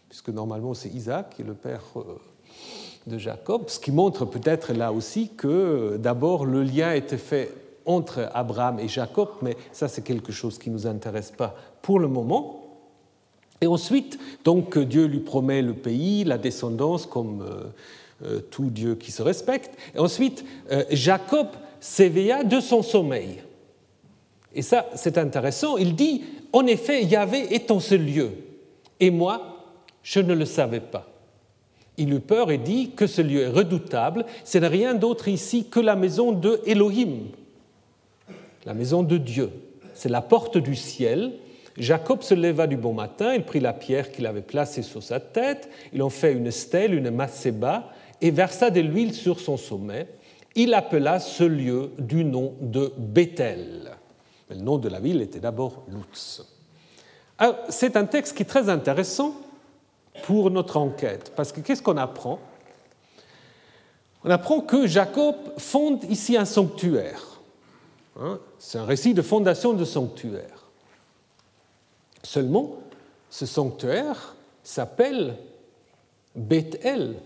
[0.08, 2.18] Puisque normalement c'est Isaac qui est le père euh,
[3.06, 7.52] de Jacob, ce qui montre peut-être là aussi que d'abord le lien était fait
[7.84, 11.98] entre Abraham et Jacob, mais ça c'est quelque chose qui ne nous intéresse pas pour
[12.00, 12.60] le moment.
[13.60, 17.64] Et ensuite, donc Dieu lui promet le pays, la descendance, comme euh,
[18.24, 19.76] euh, tout Dieu qui se respecte.
[19.94, 21.48] Et ensuite, euh, Jacob
[21.80, 23.42] s'éveilla de son sommeil.
[24.54, 25.76] Et ça, c'est intéressant.
[25.76, 28.30] Il dit, en effet, Yahvé est en ce lieu.
[29.00, 29.64] Et moi,
[30.02, 31.06] je ne le savais pas.
[31.96, 35.66] Il eut peur et dit que ce lieu est redoutable, ce n'est rien d'autre ici
[35.68, 37.28] que la maison de Elohim,
[38.64, 39.50] la maison de Dieu.
[39.94, 41.34] C'est la porte du ciel.
[41.76, 45.20] Jacob se leva du bon matin, il prit la pierre qu'il avait placée sur sa
[45.20, 47.90] tête, il en fait une stèle, une masseba,
[48.20, 50.08] et versa de l'huile sur son sommet.
[50.54, 53.90] Il appela ce lieu du nom de Bethel.
[54.50, 56.42] le nom de la ville était d'abord Lutz.
[57.68, 59.34] C'est un texte qui est très intéressant
[60.22, 61.32] pour notre enquête.
[61.36, 62.38] Parce que qu'est-ce qu'on apprend?
[64.24, 67.40] On apprend que Jacob fonde ici un sanctuaire.
[68.18, 70.64] Hein, c'est un récit de fondation de sanctuaire.
[72.22, 72.76] Seulement,
[73.28, 75.36] ce sanctuaire s'appelle
[76.34, 77.16] Beth-El,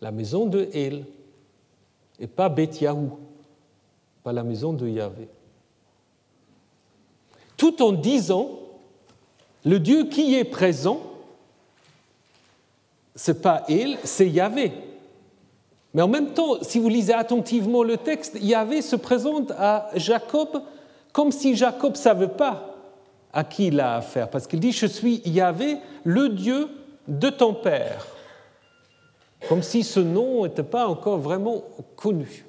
[0.00, 1.04] la maison de El,
[2.18, 3.18] et pas Beth Yahou,
[4.22, 5.28] pas la maison de Yahvé.
[7.56, 8.60] Tout en disant,
[9.64, 11.02] le Dieu qui est présent,
[13.18, 14.70] c'est pas El, c'est Yahvé.
[15.92, 20.62] Mais en même temps, si vous lisez attentivement le texte, Yahvé se présente à Jacob
[21.12, 22.76] comme si Jacob ne savait pas
[23.32, 26.68] à qui il a affaire, parce qu'il dit, je suis Yahvé, le Dieu
[27.08, 28.06] de ton Père,
[29.48, 31.64] comme si ce nom n'était pas encore vraiment
[31.96, 32.44] connu.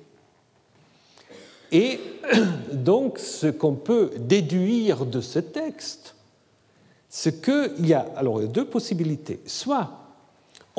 [1.72, 2.00] Et
[2.72, 6.14] donc, ce qu'on peut déduire de ce texte,
[7.10, 9.40] c'est qu'il y a alors deux possibilités.
[9.48, 9.99] Soit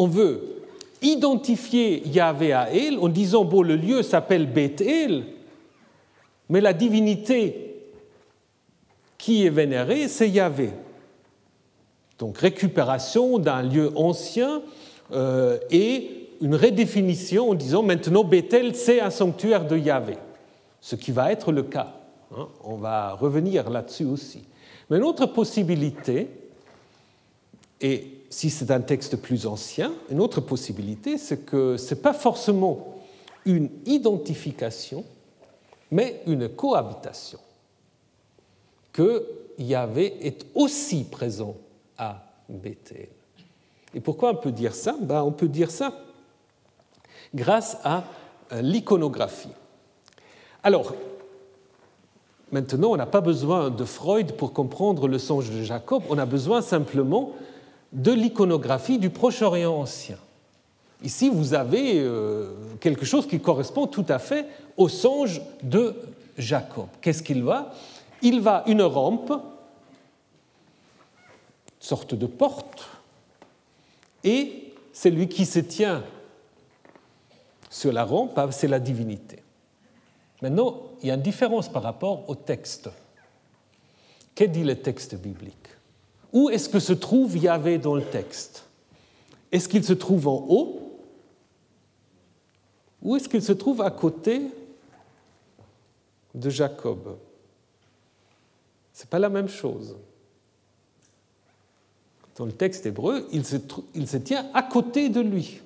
[0.00, 0.62] on veut
[1.02, 5.26] identifier Yahvé à El en disant bon, le lieu s'appelle Beth-El,
[6.48, 7.76] mais la divinité
[9.18, 10.70] qui est vénérée, c'est Yahvé.
[12.18, 14.62] Donc récupération d'un lieu ancien
[15.12, 20.16] euh, et une redéfinition en disant maintenant Bethel, c'est un sanctuaire de Yahvé,
[20.80, 21.92] ce qui va être le cas.
[22.34, 22.48] Hein.
[22.64, 24.44] On va revenir là-dessus aussi.
[24.88, 26.30] Mais une autre possibilité,
[27.82, 32.14] et si c'est un texte plus ancien, une autre possibilité, c'est que ce n'est pas
[32.14, 32.94] forcément
[33.44, 35.04] une identification,
[35.90, 37.40] mais une cohabitation.
[38.92, 39.26] Que
[39.58, 41.56] Yahvé est aussi présent
[41.98, 43.08] à Bethel.
[43.94, 44.96] Et pourquoi on peut dire ça?
[45.00, 45.92] Ben, On peut dire ça
[47.34, 48.04] grâce à
[48.52, 49.52] euh, l'iconographie.
[50.62, 50.94] Alors,
[52.50, 56.26] maintenant, on n'a pas besoin de Freud pour comprendre le songe de Jacob, on a
[56.26, 57.32] besoin simplement
[57.92, 60.18] de l'iconographie du Proche-Orient ancien.
[61.02, 65.96] Ici, vous avez euh, quelque chose qui correspond tout à fait au songe de
[66.36, 66.88] Jacob.
[67.00, 67.72] Qu'est-ce qu'il va?
[68.22, 69.40] Il va une rampe, une
[71.78, 72.88] sorte de porte,
[74.22, 76.04] et celui qui se tient
[77.70, 79.42] sur la rampe, c'est la divinité.
[80.42, 82.90] Maintenant, il y a une différence par rapport au texte.
[84.34, 85.59] Qu'est dit le texte biblique?
[86.32, 88.64] Où est-ce que se trouve Yahvé dans le texte?
[89.50, 90.98] Est-ce qu'il se trouve en haut?
[93.02, 94.42] Ou est-ce qu'il se trouve à côté
[96.34, 97.16] de Jacob?
[98.92, 99.96] Ce n'est pas la même chose.
[102.36, 103.56] Dans le texte hébreu, il se,
[103.94, 105.60] il se tient à côté de lui.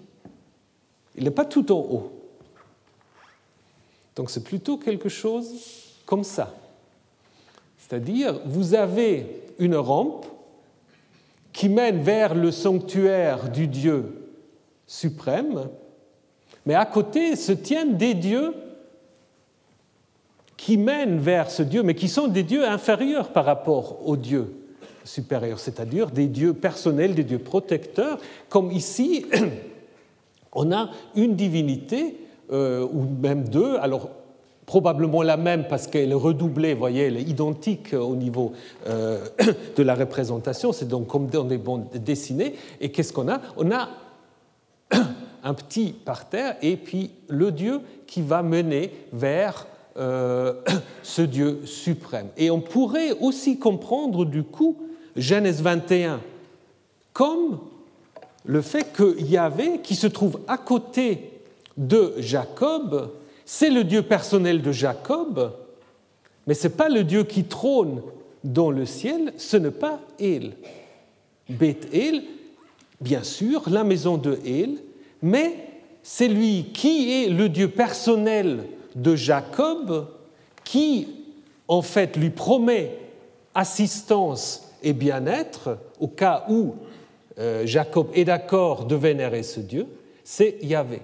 [1.17, 2.12] Il n'est pas tout en haut.
[4.17, 6.55] Donc c'est plutôt quelque chose comme ça.
[7.79, 10.27] C'est-à-dire, vous avez une rampe
[11.55, 14.33] qui mène vers le sanctuaire du Dieu
[14.87, 15.69] suprême,
[16.67, 18.53] mais à côté se tiennent des dieux
[20.57, 24.53] qui mènent vers ce Dieu, mais qui sont des dieux inférieurs par rapport aux dieux
[25.05, 29.27] supérieurs, c'est-à-dire des dieux personnels, des dieux protecteurs, comme ici,
[30.53, 32.17] on a une divinité,
[32.51, 34.11] euh, ou même deux, alors
[34.67, 38.53] probablement la même parce qu'elle est redoublée, voyez, elle est identique au niveau
[38.87, 39.25] euh,
[39.77, 42.55] de la représentation, c'est donc comme dans des bandes dessinées.
[42.81, 43.41] Et qu'est-ce qu'on a?
[43.57, 43.89] On a
[45.45, 50.55] un petit parterre et puis le Dieu qui va mener vers euh,
[51.03, 52.29] ce Dieu suprême.
[52.37, 54.79] Et on pourrait aussi comprendre du coup
[55.17, 56.21] Genèse 21
[57.12, 57.61] comme
[58.45, 61.31] le fait que Yahvé, qui se trouve à côté
[61.77, 63.11] de Jacob,
[63.45, 65.53] c'est le Dieu personnel de Jacob,
[66.47, 68.03] mais ce n'est pas le Dieu qui trône
[68.42, 70.53] dans le ciel, ce n'est pas El.
[71.49, 72.22] Beth El,
[73.01, 74.78] bien sûr, la maison de El,
[75.22, 75.57] mais
[76.03, 78.64] c'est lui qui est le Dieu personnel
[78.95, 80.09] de Jacob,
[80.64, 81.09] qui
[81.68, 82.99] en fait lui promet
[83.55, 86.74] assistance et bien-être au cas où
[87.38, 89.86] euh, Jacob est d'accord de vénérer ce Dieu,
[90.22, 91.01] c'est Yahvé.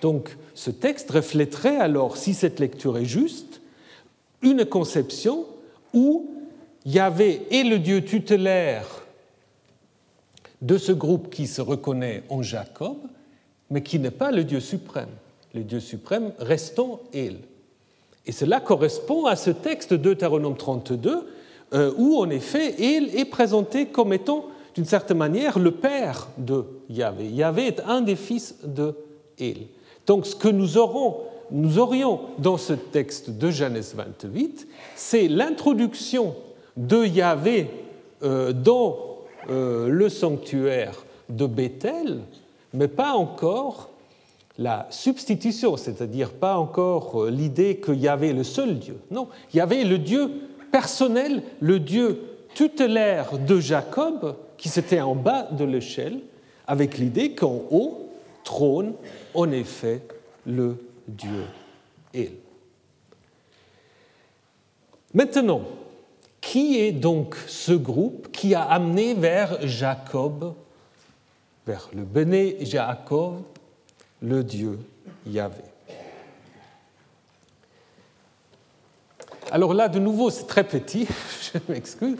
[0.00, 3.60] Donc ce texte reflèterait alors, si cette lecture est juste,
[4.42, 5.46] une conception
[5.94, 6.34] où
[6.84, 9.04] Yahvé est le Dieu tutélaire
[10.60, 12.96] de ce groupe qui se reconnaît en Jacob,
[13.70, 15.10] mais qui n'est pas le Dieu suprême.
[15.54, 17.36] Le Dieu suprême restant El.
[18.26, 21.24] Et cela correspond à ce texte Deutéronome 32,
[21.72, 26.64] euh, où en effet El est présenté comme étant d'une certaine manière le père de
[26.90, 27.28] Yahvé.
[27.28, 28.96] Yahvé est un des fils de
[29.38, 29.68] El.
[30.08, 36.34] Donc ce que nous, aurions dans ce texte de Genèse 28, c'est l'introduction
[36.78, 37.68] de Yahvé
[38.22, 38.96] euh, dans
[39.50, 42.20] euh, le sanctuaire de Bethel,
[42.72, 43.90] mais pas encore
[44.56, 48.96] la substitution, c'est-à-dire pas encore euh, l'idée qu'il y avait le seul Dieu.
[49.10, 50.30] Non, il y avait le Dieu
[50.72, 52.22] personnel, le Dieu
[52.54, 56.20] tutélaire de Jacob, qui s'était en bas de l'échelle,
[56.66, 58.07] avec l'idée qu'en haut
[58.44, 58.94] trône
[59.34, 60.02] en effet
[60.46, 60.76] le
[61.06, 61.44] Dieu
[62.14, 62.32] El.
[65.14, 65.62] Maintenant,
[66.40, 70.54] qui est donc ce groupe qui a amené vers Jacob,
[71.66, 73.42] vers le Béné Jacob,
[74.22, 74.78] le Dieu
[75.26, 75.62] Yahvé?
[79.50, 81.06] Alors là, de nouveau, c'est très petit,
[81.52, 82.16] je m'excuse,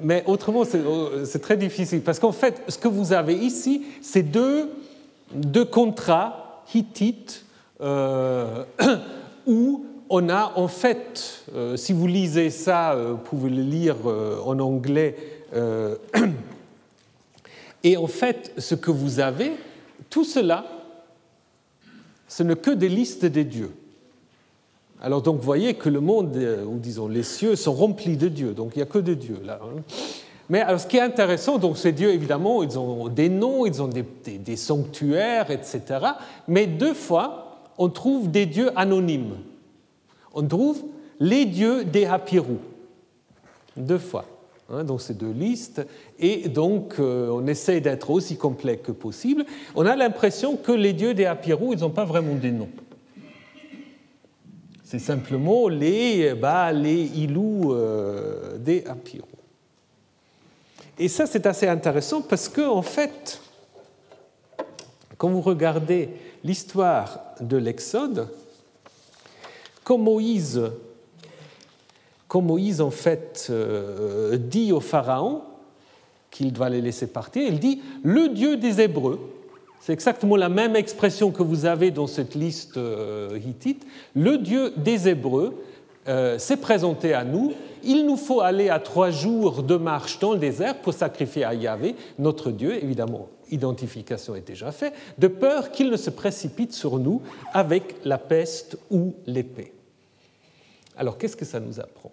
[0.00, 4.22] mais autrement, oh, c'est très difficile, parce qu'en fait, ce que vous avez ici, c'est
[4.22, 4.70] deux,
[5.32, 7.44] deux contrats hittites
[7.80, 8.64] euh,
[9.46, 13.96] où on a en fait, euh, si vous lisez ça, euh, vous pouvez le lire
[14.44, 15.16] en anglais,
[17.84, 19.52] et en fait, ce que vous avez,
[20.10, 20.66] tout cela,
[22.26, 23.70] ce n'est que des listes des dieux.
[25.04, 26.34] Alors donc, vous voyez que le monde,
[26.66, 29.38] ou disons les cieux, sont remplis de dieux, donc il n'y a que des dieux
[29.44, 29.60] là.
[29.62, 29.82] Hein.
[30.48, 33.82] Mais alors, ce qui est intéressant, donc ces dieux, évidemment, ils ont des noms, ils
[33.82, 35.82] ont des, sanctuaires, etc.
[36.48, 39.36] Mais deux fois, on trouve des dieux anonymes
[40.34, 40.82] on trouve
[41.20, 42.58] les dieux des Hapirou,
[43.76, 44.24] deux fois.
[44.70, 45.86] Hein, donc c'est deux listes,
[46.18, 49.44] et donc euh, on essaie d'être aussi complet que possible.
[49.76, 52.70] On a l'impression que les dieux des Hapirou, ils n'ont pas vraiment des noms.
[54.84, 59.26] C'est simplement les, bah, les Ilous euh, des Hapirou.
[60.98, 63.40] Et ça, c'est assez intéressant parce que, en fait,
[65.16, 66.10] quand vous regardez
[66.44, 68.28] l'histoire de l'Exode,
[69.82, 70.62] comme Moïse,
[72.28, 75.42] comme Moïse en fait euh, dit au Pharaon
[76.30, 79.33] qu'il doit les laisser partir, il dit le Dieu des Hébreux.
[79.84, 83.86] C'est exactement la même expression que vous avez dans cette liste euh, hittite.
[84.14, 85.62] Le Dieu des Hébreux
[86.08, 87.52] euh, s'est présenté à nous.
[87.82, 91.52] Il nous faut aller à trois jours de marche dans le désert pour sacrifier à
[91.52, 92.82] Yahvé, notre Dieu.
[92.82, 97.20] Évidemment, identification est déjà faite, de peur qu'il ne se précipite sur nous
[97.52, 99.74] avec la peste ou l'épée.
[100.96, 102.10] Alors qu'est-ce que ça nous apprend?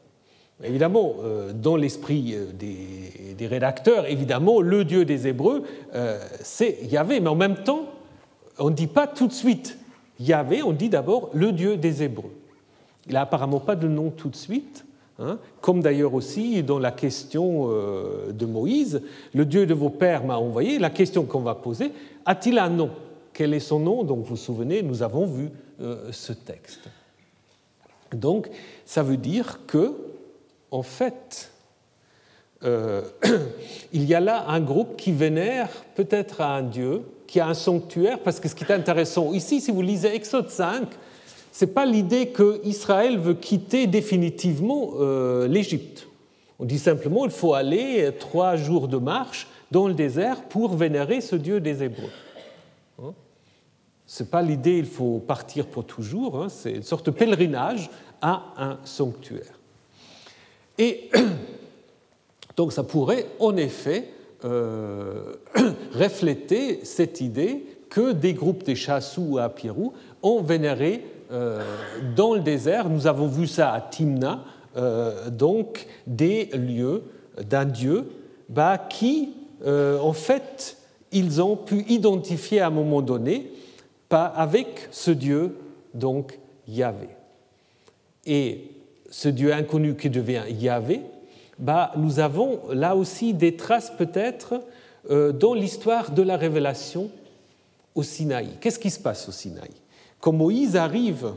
[0.63, 5.63] Évidemment, euh, dans l'esprit euh, des, rédacteurs, évidemment, le Dieu des Hébreux,
[5.95, 7.87] euh, c'est Yahvé, mais en même temps,
[8.59, 9.77] on ne dit pas tout de suite
[10.19, 12.31] Yahvé, on dit d'abord le Dieu des Hébreux.
[13.07, 14.85] Il n'a apparemment pas de nom tout de suite,
[15.17, 19.01] hein, comme d'ailleurs aussi dans la question de Moïse,
[19.33, 21.91] le Dieu de vos pères m'a envoyé, la question qu'on va poser,
[22.25, 22.91] a-t-il un nom?
[23.33, 24.03] Quel est son nom?
[24.03, 25.49] Donc vous vous souvenez, nous avons vu
[26.11, 26.81] ce texte.
[28.13, 28.49] Donc,
[28.85, 30.10] ça veut dire que,
[30.71, 31.51] en fait,
[32.63, 33.01] euh,
[33.93, 38.19] il y a là un groupe qui vénère peut-être un dieu, qui a un sanctuaire,
[38.19, 40.87] parce que ce qui est intéressant ici, si vous lisez Exode 5,
[41.51, 46.07] ce n'est pas l'idée que Israël veut quitter définitivement euh, l'Égypte.
[46.59, 51.19] On dit simplement qu'il faut aller trois jours de marche dans le désert pour vénérer
[51.19, 52.11] ce Dieu des Hébreux.
[53.01, 53.13] Hein?
[54.05, 57.89] Ce n'est pas l'idée il faut partir pour toujours, hein, c'est une sorte de pèlerinage
[58.21, 59.60] à un sanctuaire.
[60.77, 61.09] Et
[62.57, 64.09] donc ça pourrait en effet
[64.43, 65.35] euh,
[65.93, 69.93] refléter cette idée que des groupes des Chassous à Pirou
[70.23, 71.61] ont vénéré euh,
[72.15, 74.43] dans le désert, nous avons vu ça à Timna,
[74.77, 77.03] euh, donc des lieux
[77.43, 78.09] d'un dieu
[78.49, 79.33] bah, qui,
[79.65, 80.77] en fait,
[81.11, 83.51] ils ont pu identifier à un moment donné
[84.09, 85.55] pas avec ce Dieu,
[85.93, 87.09] donc Yahvé.
[88.25, 88.70] Et
[89.11, 91.01] ce Dieu inconnu qui devient Yahvé,
[91.59, 94.61] bah, nous avons là aussi des traces peut-être
[95.11, 97.11] euh, dans l'histoire de la révélation
[97.93, 98.47] au Sinaï.
[98.59, 99.69] Qu'est-ce qui se passe au Sinaï?
[100.19, 101.33] Quand Moïse arrive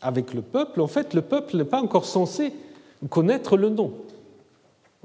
[0.00, 2.52] avec le peuple, en fait, le peuple n'est pas encore censé
[3.10, 3.92] connaître le nom.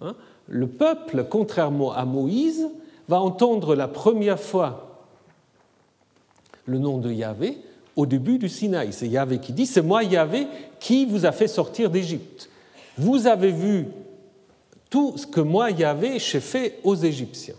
[0.01, 0.15] Hein.
[0.47, 2.67] le peuple, contrairement à Moïse,
[3.07, 5.03] va entendre la première fois
[6.65, 7.57] le nom de Yahvé
[8.01, 8.91] au début du Sinaï.
[8.93, 10.47] C'est Yahvé qui dit, c'est moi Yahvé
[10.79, 12.49] qui vous a fait sortir d'Égypte.
[12.97, 13.85] Vous avez vu
[14.89, 17.55] tout ce que moi Yahvé j'ai fait aux Égyptiens.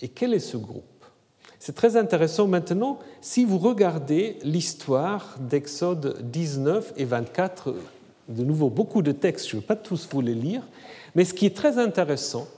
[0.00, 0.82] Et quel est ce groupe?
[1.60, 7.74] C'est très intéressant maintenant si vous regardez l'histoire d'Exode 19 et 24.
[8.28, 10.62] De nouveau, beaucoup de textes, je ne vais pas tous vous les lire,
[11.14, 12.48] mais ce qui est très intéressant,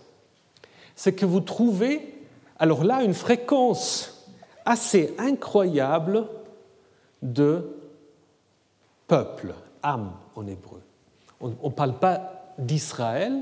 [0.96, 2.14] c'est que vous trouvez,
[2.58, 4.21] alors là, une fréquence
[4.64, 6.26] assez incroyable
[7.22, 7.68] de
[9.06, 10.80] peuple, âme en hébreu.
[11.40, 13.32] On ne parle pas d'Israël,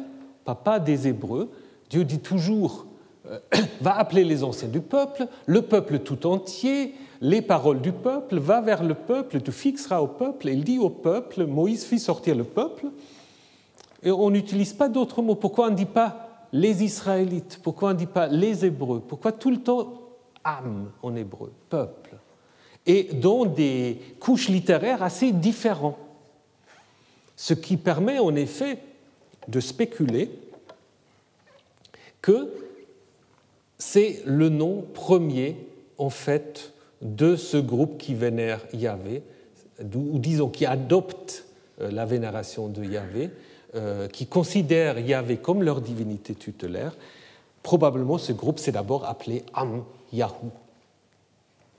[0.55, 1.51] pas des Hébreux.
[1.89, 2.87] Dieu dit toujours
[3.81, 8.61] va appeler les anciens du peuple, le peuple tout entier, les paroles du peuple, va
[8.61, 12.35] vers le peuple, tu fixeras au peuple, et il dit au peuple, Moïse fit sortir
[12.35, 12.87] le peuple,
[14.03, 15.35] et on n'utilise pas d'autres mots.
[15.35, 17.61] Pourquoi on ne dit pas les Israélites?
[17.63, 19.01] Pourquoi on ne dit pas les Hébreux?
[19.07, 19.93] Pourquoi tout le temps
[20.45, 22.17] âme en hébreu, peuple
[22.87, 25.99] Et dans des couches littéraires assez différentes.
[27.37, 28.79] Ce qui permet en effet
[29.49, 30.31] de spéculer
[32.21, 32.53] que
[33.79, 35.57] c'est le nom premier
[35.97, 39.23] en fait de ce groupe qui vénère Yahvé,
[39.95, 41.47] ou disons qui adopte
[41.81, 43.31] euh, la vénération de Yahvé,
[43.75, 46.95] euh, qui considère Yahvé comme leur divinité tutélaire.
[47.63, 50.51] Probablement ce groupe s'est d'abord appelé Am Yahou,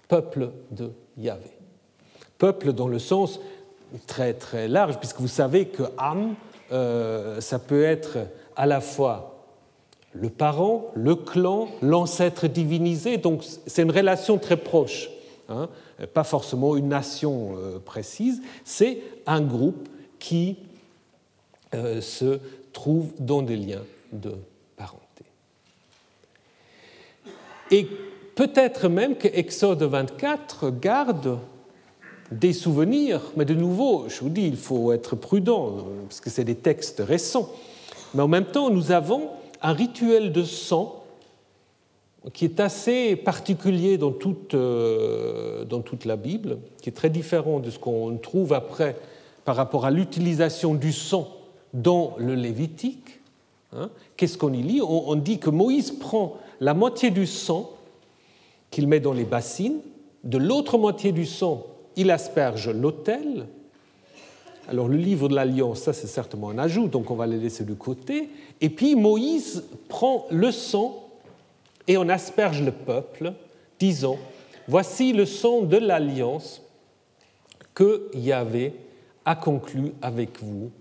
[0.08, 1.52] peuple de Yahvé.
[2.38, 3.40] Peuple dans le sens
[4.08, 6.36] très très large, puisque vous savez que Am,
[6.72, 8.18] euh, ça peut être
[8.56, 9.46] à la fois
[10.14, 13.18] le parent, le clan, l'ancêtre divinisé.
[13.18, 15.10] Donc c'est une relation très proche,
[15.50, 15.70] hein.
[16.14, 19.88] pas forcément une nation euh, précise, c'est un groupe
[20.20, 20.58] qui
[21.74, 22.40] euh, se
[22.74, 24.34] trouve dans des liens de
[24.76, 25.26] parenté.
[28.36, 31.40] Peut-être même que Exode 24 garde
[32.32, 36.46] des souvenirs, mais de nouveau, je vous dis, il faut être prudent, parce que c'est
[36.46, 37.50] des textes récents.
[38.14, 39.30] Mais en même temps, nous avons
[39.62, 41.04] un rituel de sang
[42.34, 47.60] qui est assez particulier dans toute, euh, dans toute la Bible, qui est très différent
[47.60, 48.96] de ce qu'on trouve après
[49.44, 51.36] par rapport à l'utilisation du sang
[51.74, 53.20] dans le Lévitique.
[53.74, 53.90] Hein.
[54.18, 54.82] Qu'est-ce qu'on y lit?
[54.82, 57.72] On, dit que Moïse prend la moitié du sang
[58.72, 59.82] qu'il met dans les bassines,
[60.24, 63.48] de l'autre moitié du sang, il asperge l'autel,
[64.68, 67.66] alors le livre de l'Alliance, ça c'est certainement un ajout, donc on va le laisser
[67.66, 68.30] de côté.
[68.62, 71.10] Et puis Moïse prend le sang
[71.88, 73.34] et on asperge le peuple,
[73.80, 74.18] disant,
[74.68, 76.62] voici le sang de l'Alliance
[77.74, 78.74] que Yahvé
[79.26, 80.72] a conclu avec vous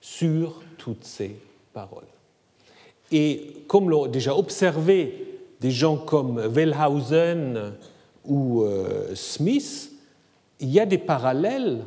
[0.00, 1.36] sur toutes ces
[1.72, 2.04] paroles.
[3.12, 5.33] Et comme l'ont déjà observé
[5.64, 7.72] des gens comme Wellhausen
[8.26, 9.92] ou euh, Smith,
[10.60, 11.86] il y a des parallèles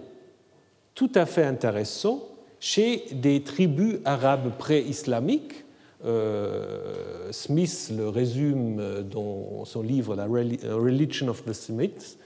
[0.96, 2.24] tout à fait intéressant
[2.60, 5.64] chez des tribus arabes pré-islamiques.
[6.06, 12.18] Euh, Smith le résume dans son livre La Religion of the Semites,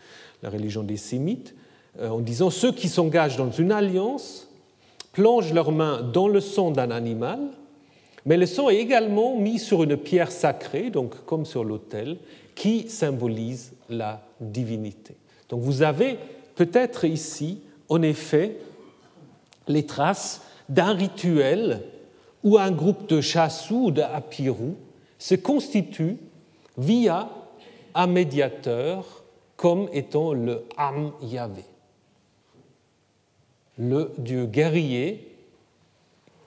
[0.43, 1.54] la religion des Sémites,
[1.99, 4.47] euh, en disant ceux qui s'engagent dans une alliance
[5.12, 7.39] plongent leurs mains dans le sang d'un animal,
[8.26, 12.17] mais le sang est également mis sur une pierre sacrée, donc comme sur l'autel,
[12.55, 15.15] qui symbolise la divinité.
[15.49, 16.17] Donc vous avez
[16.55, 18.57] peut-être ici en effet
[19.67, 21.82] les traces d'un rituel
[22.43, 24.76] où un groupe de chassous ou d'apirou
[25.17, 26.17] se constitue
[26.78, 27.30] via
[27.93, 29.24] un médiateur
[29.55, 31.63] comme étant le Am Yahvé,
[33.78, 35.30] le dieu guerrier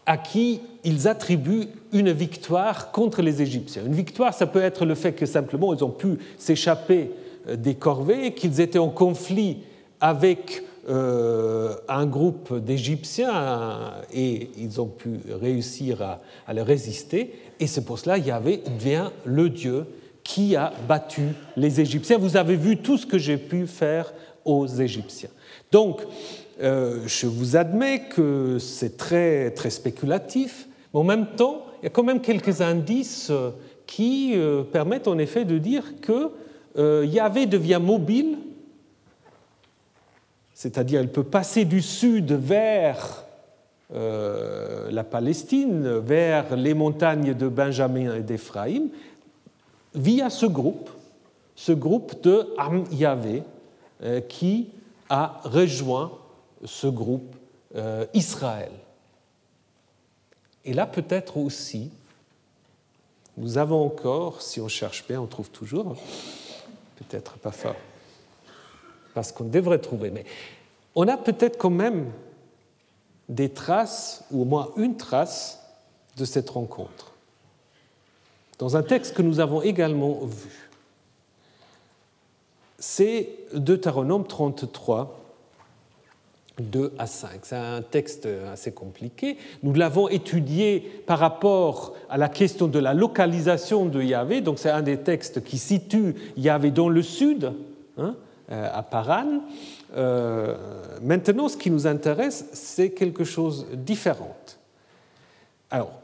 [0.07, 3.85] à qui ils attribuent une victoire contre les Égyptiens.
[3.87, 7.11] Une victoire, ça peut être le fait que simplement ils ont pu s'échapper
[7.49, 9.59] euh, des corvées, qu'ils étaient en conflit
[10.01, 17.33] avec euh, un groupe d'Égyptiens et ils ont pu réussir à, à résister.
[17.59, 19.87] Et c'est pour cela Yahvé devient le Dieu
[20.23, 21.23] qui a battu
[21.57, 22.19] les Égyptiens.
[22.19, 24.13] Vous avez vu tout ce que j'ai pu faire
[24.45, 25.31] aux Égyptiens.
[25.73, 26.03] Donc,
[26.63, 31.87] euh, je vous admets que c'est très, très spéculatif, mais en même temps, il y
[31.87, 33.33] a quand même quelques indices
[33.87, 34.35] qui
[34.73, 36.31] permettent en effet de dire que
[37.05, 38.39] Yahvé devient mobile
[40.55, 43.25] c'est-à-dire elle peut passer du sud vers
[43.93, 48.89] euh, la Palestine, vers les montagnes de Benjamin et d'Éphraïm,
[49.95, 50.89] via ce groupe,
[51.57, 53.43] ce groupe de Am Yahvé,
[54.03, 54.69] euh, qui
[55.11, 56.13] a rejoint
[56.65, 57.35] ce groupe
[57.77, 58.73] euh, Israël.
[60.65, 61.91] Et là, peut-être aussi,
[63.37, 65.97] nous avons encore, si on cherche bien, on trouve toujours,
[66.97, 67.77] peut-être pas fort
[69.15, 70.11] parce qu'on devrait trouver.
[70.11, 70.25] Mais
[70.95, 72.11] on a peut-être quand même
[73.29, 75.61] des traces, ou au moins une trace,
[76.17, 77.13] de cette rencontre.
[78.59, 80.71] Dans un texte que nous avons également vu.
[82.79, 85.24] C'est Deutéronome 33,
[86.61, 87.41] 2 à 5.
[87.43, 89.37] C'est un texte assez compliqué.
[89.63, 94.41] Nous l'avons étudié par rapport à la question de la localisation de Yahvé.
[94.41, 97.53] Donc c'est un des textes qui situe Yahvé dans le sud,
[97.99, 98.15] hein,
[98.53, 99.41] euh, à Paran.
[99.97, 100.55] Euh,
[101.03, 104.37] maintenant, ce qui nous intéresse, c'est quelque chose de différent.
[105.71, 106.01] Alors,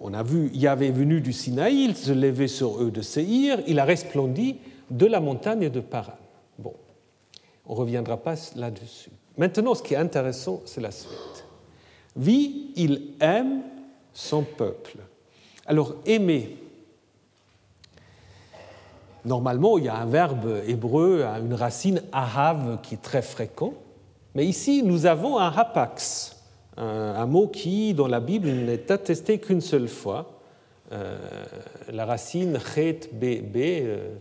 [0.00, 3.78] on a vu Yahvé venu du Sinaï, il se levait sur eux de Séhir, il
[3.78, 4.56] a resplendi
[4.90, 6.18] de la montagne de Paran.
[6.58, 6.74] Bon,
[7.66, 9.10] on ne reviendra pas là-dessus.
[9.38, 11.44] Maintenant, ce qui est intéressant, c'est la suite.
[12.16, 13.62] Vie, il aime
[14.12, 14.98] son peuple.
[15.66, 16.56] Alors, aimer,
[19.24, 23.74] normalement, il y a un verbe hébreu, une racine ahav qui est très fréquent,
[24.34, 26.36] mais ici, nous avons un hapax,
[26.76, 30.32] un, mot qui, dans la Bible, n'est attesté qu'une seule fois.
[30.92, 31.16] Euh,
[31.90, 34.16] la racine chet be, euh,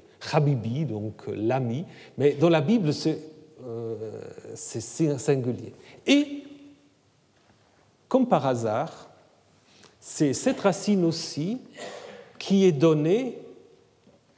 [0.89, 1.86] donc l'ami,
[2.18, 3.20] mais dans la Bible, c'est
[3.66, 5.74] euh, singulier.
[6.05, 6.43] Et,
[8.07, 9.09] comme par hasard,
[9.99, 11.59] c'est cette racine aussi
[12.38, 13.39] qui est donnée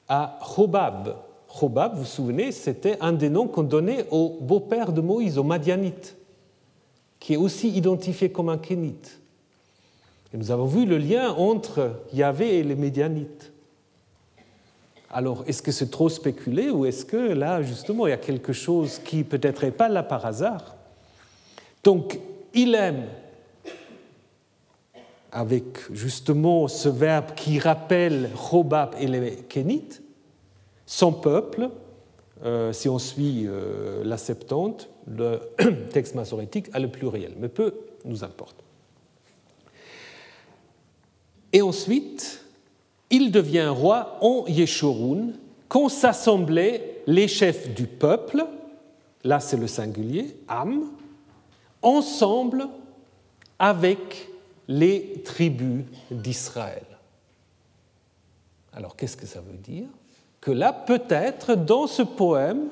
[0.07, 1.17] à Hobab.
[1.61, 5.43] Hobab, vous vous souvenez, c'était un des noms qu'on donnait au beau-père de Moïse, au
[5.43, 6.15] Madianite,
[7.19, 9.19] qui est aussi identifié comme un Kénite.
[10.33, 13.51] Et nous avons vu le lien entre Yahvé et les Médianites.
[15.09, 18.51] Alors, est-ce que c'est trop spéculé ou est-ce que là, justement, il y a quelque
[18.51, 20.75] chose qui peut-être n'est pas là par hasard?
[21.83, 22.19] Donc,
[22.53, 23.05] il aime
[25.31, 30.01] avec justement ce verbe qui rappelle Hobab et les Kénites,
[30.85, 31.69] son peuple,
[32.43, 35.39] euh, si on suit euh, la Septante, le
[35.91, 37.73] texte masorétique a le pluriel, mais peu
[38.05, 38.57] nous importe.
[41.53, 42.45] Et ensuite,
[43.09, 45.33] il devient roi en Yeshurun,
[45.67, 48.45] quand s'assemblaient les chefs du peuple,
[49.23, 50.85] là c'est le singulier, Am,
[51.81, 52.67] ensemble
[53.59, 54.29] avec
[54.67, 56.85] les tribus d'Israël.
[58.73, 59.87] Alors qu'est-ce que ça veut dire?
[60.41, 62.67] Que là, peut-être, dans ce poème,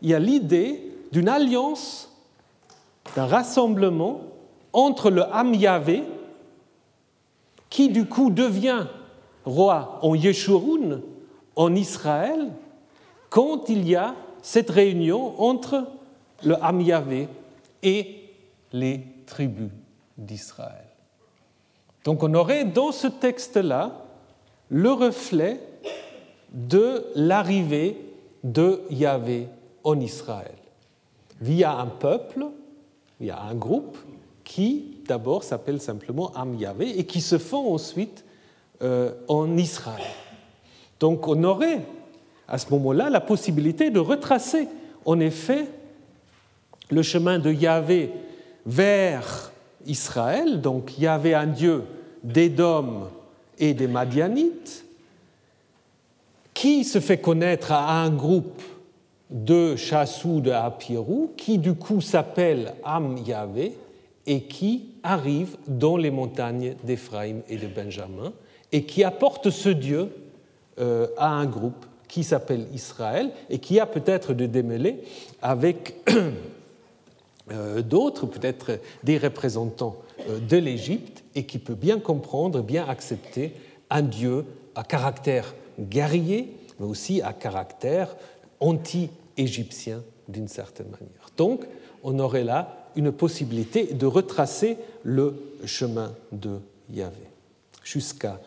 [0.00, 0.82] il y a l'idée
[1.12, 2.10] d'une alliance,
[3.14, 4.22] d'un rassemblement
[4.72, 6.02] entre le Ham Yahvé,
[7.68, 8.86] qui du coup devient
[9.44, 11.00] roi en Yeshurun,
[11.56, 12.50] en Israël,
[13.28, 15.86] quand il y a cette réunion entre
[16.42, 17.28] le Ham Yahvé
[17.82, 18.24] et
[18.72, 19.70] les tribus
[20.16, 20.86] d'Israël.
[22.04, 24.04] Donc on aurait dans ce texte-là
[24.68, 25.60] le reflet
[26.52, 27.96] de l'arrivée
[28.42, 29.48] de Yahvé
[29.84, 30.54] en Israël,
[31.40, 32.46] via un peuple,
[33.20, 33.98] via un groupe
[34.44, 38.24] qui d'abord s'appelle simplement Am Yahvé et qui se font ensuite
[38.82, 40.06] en Israël.
[40.98, 41.80] Donc on aurait
[42.48, 44.68] à ce moment-là la possibilité de retracer
[45.04, 45.66] en effet
[46.90, 48.10] le chemin de Yahvé
[48.66, 49.52] vers
[49.86, 51.84] Israël, donc il y avait un dieu
[52.22, 53.08] d'Édom
[53.58, 54.84] et des Madianites,
[56.52, 58.62] qui se fait connaître à un groupe
[59.30, 63.74] de Chassou de Apirou, qui du coup s'appelle Am Yahvé
[64.26, 68.32] et qui arrive dans les montagnes d'Éphraïm et de Benjamin
[68.72, 70.10] et qui apporte ce Dieu
[70.78, 75.02] euh, à un groupe qui s'appelle Israël et qui a peut-être de démêler
[75.42, 75.94] avec
[77.52, 79.96] euh, d'autres, peut-être des représentants
[80.28, 83.54] euh, de l'Égypte, et qui peut bien comprendre, bien accepter
[83.88, 84.44] un Dieu
[84.74, 88.16] à caractère guerrier, mais aussi à caractère
[88.58, 91.30] anti-égyptien d'une certaine manière.
[91.36, 91.64] Donc,
[92.02, 96.58] on aurait là une possibilité de retracer le chemin de
[96.92, 97.30] Yahvé
[97.84, 98.40] jusqu'à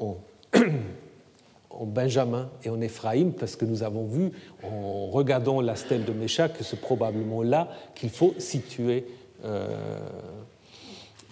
[0.00, 0.16] en,
[1.86, 4.32] Benjamin et en Éphraïm, parce que nous avons vu
[4.62, 9.06] en regardant la stèle de Mécha que c'est probablement là qu'il faut situer
[9.44, 9.98] euh,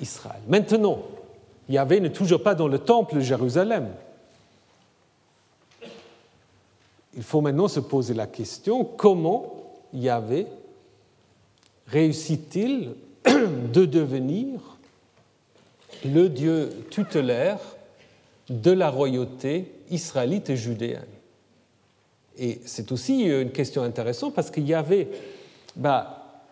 [0.01, 0.41] Israël.
[0.47, 1.03] Maintenant,
[1.69, 3.89] Yahvé n'est toujours pas dans le temple de Jérusalem.
[7.14, 10.47] Il faut maintenant se poser la question comment Yahvé
[11.89, 12.95] réussit-il
[13.25, 14.79] de devenir
[16.05, 17.59] le Dieu tutélaire
[18.49, 21.05] de la royauté israélite et judéenne.
[22.38, 25.09] Et c'est aussi une question intéressante parce qu'il y avait,
[25.76, 26.42] bah,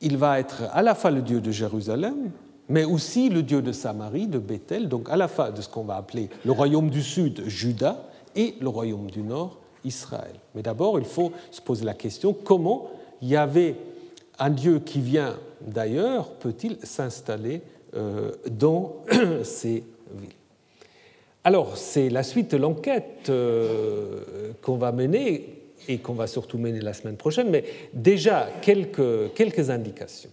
[0.00, 2.30] il va être à la fois le Dieu de Jérusalem,
[2.68, 5.84] mais aussi le Dieu de Samarie, de Bethel, donc à la fois de ce qu'on
[5.84, 8.02] va appeler le royaume du sud, Juda,
[8.36, 10.34] et le royaume du nord, Israël.
[10.54, 12.90] Mais d'abord, il faut se poser la question comment
[13.20, 13.76] il y avait
[14.38, 17.62] un Dieu qui vient d'ailleurs peut-il s'installer
[17.94, 18.96] euh, dans
[19.44, 19.84] ces
[20.14, 20.30] villes?
[21.46, 26.80] Alors, c'est la suite de l'enquête euh, qu'on va mener et qu'on va surtout mener
[26.80, 30.30] la semaine prochaine, mais déjà quelques, quelques indications.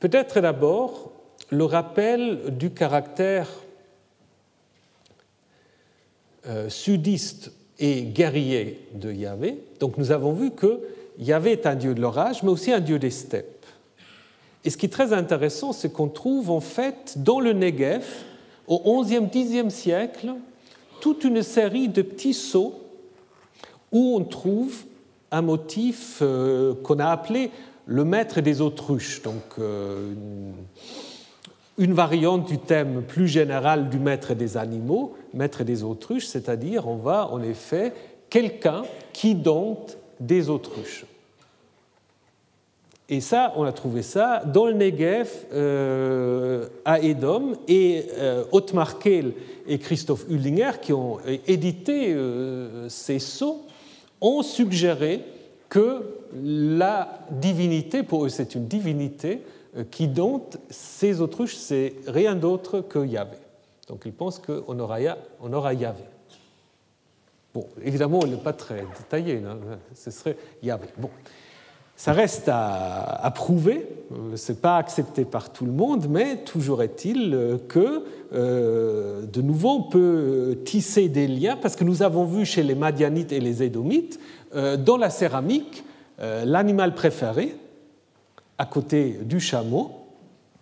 [0.00, 1.12] Peut-être d'abord
[1.50, 3.48] le rappel du caractère
[6.48, 9.60] euh, sudiste et guerrier de Yahvé.
[9.78, 10.80] Donc nous avons vu que
[11.20, 13.64] Yahvé est un dieu de l'orage, mais aussi un dieu des steppes.
[14.64, 18.04] Et ce qui est très intéressant, c'est qu'on trouve en fait dans le Negev
[18.68, 20.34] au XIe, Xe siècle,
[21.00, 22.74] toute une série de petits sceaux
[23.92, 24.84] où on trouve
[25.30, 27.50] un motif euh, qu'on a appelé
[27.86, 30.12] le maître des autruches, donc euh,
[31.78, 36.96] une variante du thème plus général du maître des animaux, maître des autruches, c'est-à-dire on
[36.96, 37.92] va en effet
[38.28, 41.04] quelqu'un qui dompte des autruches.
[43.08, 48.98] Et ça, on a trouvé ça dans le Negev euh, à Edom, et euh, Ottmar
[48.98, 49.32] Kehl
[49.68, 53.64] et Christophe Hüllinger, qui ont édité euh, ces sceaux,
[54.20, 55.22] ont suggéré
[55.68, 56.02] que
[56.42, 59.42] la divinité, pour eux c'est une divinité,
[59.76, 63.36] euh, qui dompte ces autruches, c'est rien d'autre que Yahvé.
[63.86, 64.98] Donc ils pensent qu'on aura,
[65.40, 66.02] on Yahvé.
[67.54, 69.40] Bon, évidemment, il n'est pas très détaillé,
[69.94, 70.88] ce serait Yahvé.
[70.98, 71.08] Bon,
[71.96, 76.82] ça reste à, prouver, euh, ce n'est pas accepté par tout le monde, mais toujours
[76.82, 82.44] est-il que, euh, de nouveau, on peut tisser des liens, parce que nous avons vu
[82.44, 84.20] chez les Madianites et les Édomites,
[84.54, 85.84] dans la céramique,
[86.18, 87.56] l'animal préféré,
[88.56, 89.90] à côté du chameau,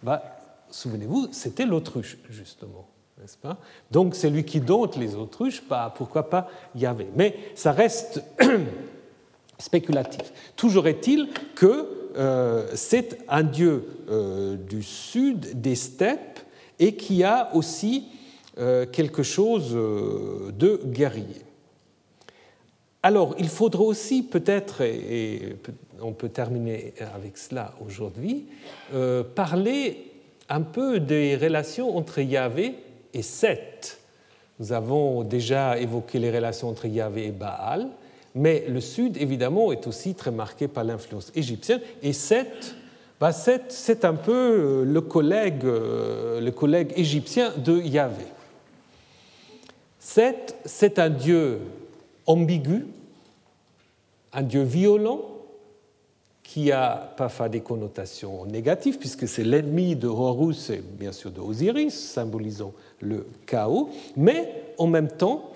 [0.03, 0.23] bah,
[0.71, 2.89] souvenez-vous, c'était l'autruche, justement.
[3.21, 3.57] N'est-ce pas?
[3.91, 7.09] Donc c'est lui qui dompte les autruches, pas, pourquoi pas Yahvé.
[7.17, 8.23] Mais ça reste
[9.59, 10.33] spéculatif.
[10.57, 16.41] Toujours est-il que euh, c'est un dieu euh, du sud des steppes
[16.79, 18.07] et qui a aussi
[18.59, 21.43] euh, quelque chose de guerrier.
[23.03, 25.57] Alors, il faudra aussi peut-être, et
[26.01, 28.47] on peut terminer avec cela aujourd'hui,
[29.35, 30.11] parler
[30.49, 32.77] un peu des relations entre Yahvé
[33.13, 33.99] et Seth.
[34.59, 37.89] Nous avons déjà évoqué les relations entre Yahvé et Baal,
[38.35, 41.81] mais le Sud, évidemment, est aussi très marqué par l'influence égyptienne.
[42.03, 42.75] Et Seth,
[43.21, 48.25] bah Seth c'est un peu euh, le collègue, euh, le collègue égyptien de Yahvé.
[50.01, 51.61] Seth, c'est un dieu
[52.27, 52.87] ambigu,
[54.33, 55.23] un dieu violent
[56.43, 61.41] qui a parfois des connotations négatives, puisque c'est l'ennemi de Horus et bien sûr de
[61.41, 65.54] Osiris, symbolisant le chaos, mais en même temps,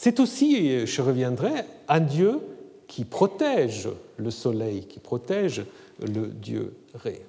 [0.00, 2.38] c'est aussi, je reviendrai, un dieu
[2.86, 5.64] qui protège le soleil, qui protège
[6.00, 7.20] le dieu Ré.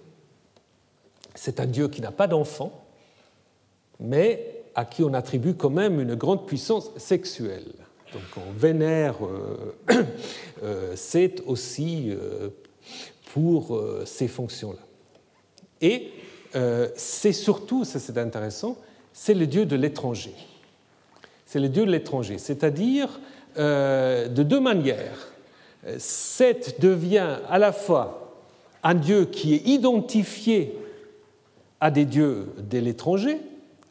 [1.33, 2.85] C'est un dieu qui n'a pas d'enfant,
[3.99, 7.73] mais à qui on attribue quand même une grande puissance sexuelle.
[8.13, 9.73] Donc on vénère, euh,
[10.63, 12.49] euh, c'est aussi euh,
[13.33, 14.77] pour ces fonctions-là.
[15.81, 16.11] Et
[16.95, 18.77] c'est surtout, ça c'est intéressant,
[19.11, 20.35] c'est le dieu de l'étranger.
[21.49, 23.19] C'est le dieu de l'étranger, c'est-à-dire
[23.57, 25.29] de deux manières.
[25.97, 28.35] Seth devient à la fois
[28.83, 30.77] un dieu qui est identifié
[31.79, 33.41] à des dieux de l'étranger,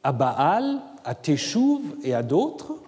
[0.04, 2.78] à Baal, à Teshuvh et à d'autres,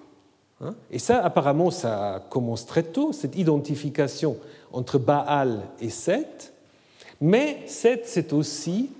[0.62, 0.74] Hein?
[0.90, 4.36] Et ça, apparemment, ça commence très tôt, cette identification
[4.72, 6.52] entre Baal et Seth.
[7.20, 8.90] Mais Seth, c'est aussi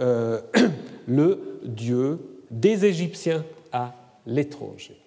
[0.00, 0.40] euh,
[1.06, 2.18] le dieu
[2.50, 3.92] des Égyptiens à
[4.26, 5.01] l'étranger.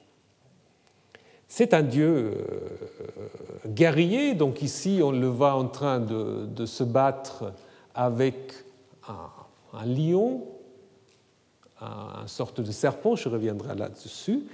[1.47, 7.53] C'est un dieu euh, guerrier, donc ici on le voit en train de, se battre
[7.93, 8.53] avec
[9.07, 10.43] un, lion,
[11.81, 14.45] une sorte de serpent, je reviendrai là-dessus.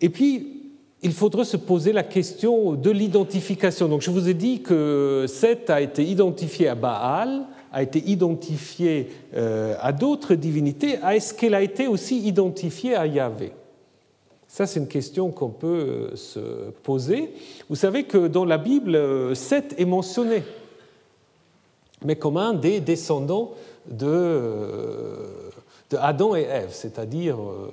[0.00, 0.62] Et puis,
[1.02, 3.88] il faudrait se poser la question de l'identification.
[3.88, 9.10] Donc, je vous ai dit que Seth a été identifié à Baal, a été identifié
[9.34, 10.98] euh, à d'autres divinités.
[11.04, 13.52] Est-ce qu'elle a été aussi identifiée à Yahvé?
[14.48, 15.66] Ça, c'est une question qu'on peut
[16.12, 17.32] euh, se poser.
[17.68, 20.42] Vous savez que dans la Bible, euh, Seth est mentionné,
[22.04, 23.52] mais comme un des descendants
[23.88, 25.46] de
[25.90, 27.70] de Adam et Ève, c'est-à-dire euh,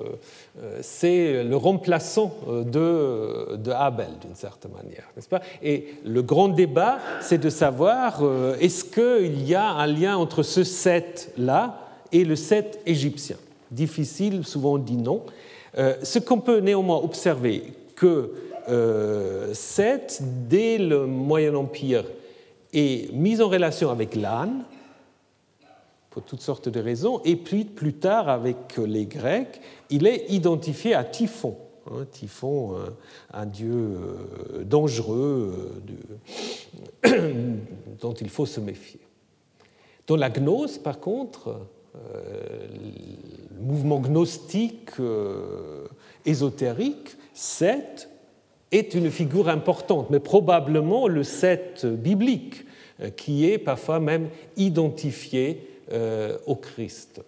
[0.62, 5.42] euh, c'est le remplaçant euh, de, de Abel d'une certaine manière, n'est-ce pas?
[5.64, 8.22] Et le grand débat, c'est de savoir
[8.60, 11.80] est-ce qu'il y a un lien entre ce Seth-là
[12.12, 13.38] et le Seth égyptien?
[13.72, 15.24] Difficile, souvent on dit non.
[15.76, 18.34] Ce qu'on peut néanmoins observer, que
[19.54, 22.06] Seth, dès le Moyen Empire,
[22.74, 24.64] est mis en relation avec l'âne,
[26.14, 27.22] pour toutes sortes de raisons.
[27.26, 29.60] Et puis plus tard, avec les Grecs,
[29.90, 31.58] il est identifié à Typhon.
[31.90, 32.90] Hein, Typhon, euh,
[33.34, 35.74] un dieu euh, dangereux
[37.08, 37.58] euh,
[38.00, 39.00] dont il faut se méfier.
[40.06, 41.62] Dans la gnose, par contre,
[43.56, 44.92] le mouvement gnostique
[46.26, 48.10] ésotérique, Seth
[48.72, 52.66] est une figure importante, mais probablement le Seth biblique,
[53.18, 57.22] qui est parfois même identifié euh, au Christ.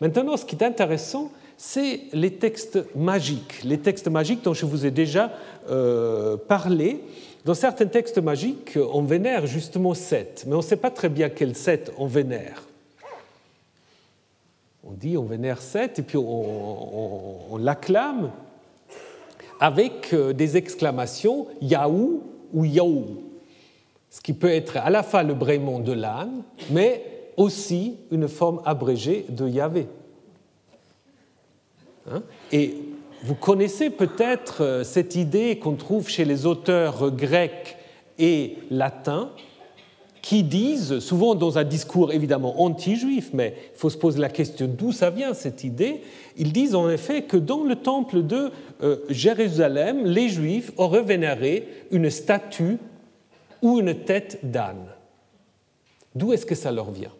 [0.00, 4.84] Maintenant, ce qui est intéressant, c'est les textes magiques, les textes magiques dont je vous
[4.84, 5.32] ai déjà
[5.70, 7.00] euh, parlé.
[7.46, 11.30] Dans certains textes magiques, on vénère justement sept, mais on ne sait pas très bien
[11.30, 12.67] quel sept on vénère.
[14.90, 18.30] On dit on vénère sept et puis on, l'acclame
[19.60, 22.22] avec euh, des exclamations Yahou
[22.54, 23.22] ou Yahou,
[24.08, 27.04] ce qui peut être à la fois le braiement de l'âne, mais
[27.36, 29.88] aussi une forme abrégée de Yahvé.
[32.10, 32.22] Hein?
[32.50, 32.76] Et
[33.24, 37.76] vous connaissez peut-être euh, cette idée qu'on trouve chez les auteurs grecs
[38.18, 39.32] et latins
[40.22, 44.66] qui disent, souvent dans un discours évidemment anti-juif, mais il faut se poser la question
[44.66, 46.02] d'où ça vient cette idée,
[46.36, 48.50] ils disent en effet que dans le temple de
[48.82, 52.78] euh, Jérusalem, les juifs auraient vénéré une statue
[53.62, 54.86] ou une tête d'âne.
[56.14, 57.12] D'où est-ce que ça leur vient?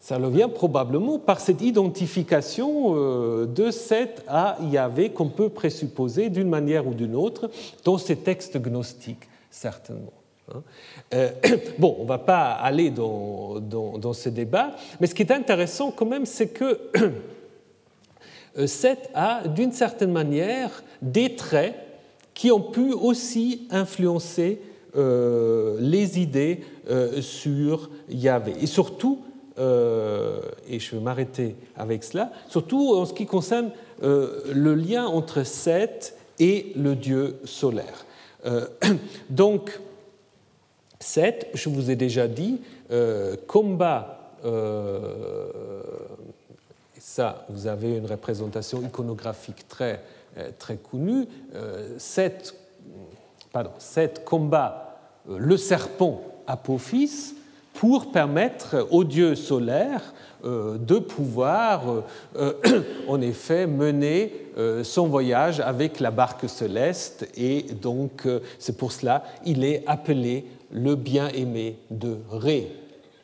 [0.00, 6.48] Ça vient probablement par cette identification euh, de cette à Yahvé qu'on peut présupposer d'une
[6.48, 7.48] manière ou d'une autre
[7.84, 10.12] dans ces textes gnostiques, certainement.
[10.50, 10.62] Hein.
[11.14, 11.30] Euh,
[11.78, 16.06] bon, on ne va pas aller dans, ce débat, mais ce qui est intéressant quand
[16.06, 16.80] même, c'est que
[18.66, 21.74] Seth a, d'une certaine manière, des traits
[22.34, 24.60] qui ont pu aussi influencer
[24.96, 26.60] euh, les idées
[27.20, 28.54] sur Yahvé.
[28.60, 29.22] Et surtout,
[29.58, 33.70] euh, et je vais m'arrêter avec cela, surtout en ce qui concerne
[34.02, 38.06] euh, le lien entre Seth et le dieu solaire.
[38.46, 38.66] Euh,
[39.30, 39.78] donc,
[41.02, 42.60] Seth, je vous ai déjà dit,
[43.46, 44.34] combat,
[46.98, 50.00] ça, vous avez une représentation iconographique très,
[50.58, 51.26] très connue,
[51.98, 52.54] Seth,
[53.52, 54.98] pardon, Seth combat
[55.28, 57.34] le serpent Apophis,
[57.74, 60.12] pour permettre au dieu solaire
[60.44, 61.82] euh, de pouvoir,
[62.36, 62.52] euh,
[63.08, 67.28] en effet, mener euh, son voyage avec la barque céleste.
[67.36, 68.28] Et donc,
[68.58, 72.68] c'est pour cela qu'il est appelé le bien-aimé de Ré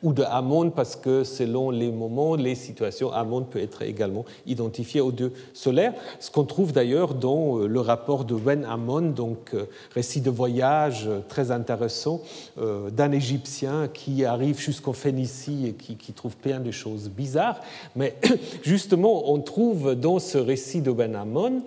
[0.01, 5.01] ou de Amon, parce que selon les moments, les situations, Amon peut être également identifié
[5.01, 9.53] au dieu solaire, ce qu'on trouve d'ailleurs dans euh, le rapport de Wen Amon, donc
[9.53, 12.21] euh, récit de voyage euh, très intéressant
[12.57, 17.59] d'un Égyptien qui arrive jusqu'en Phénicie et qui, trouve plein de choses bizarres.
[17.95, 18.15] Mais
[18.63, 21.63] justement, on trouve dans ce récit de Wen Amon,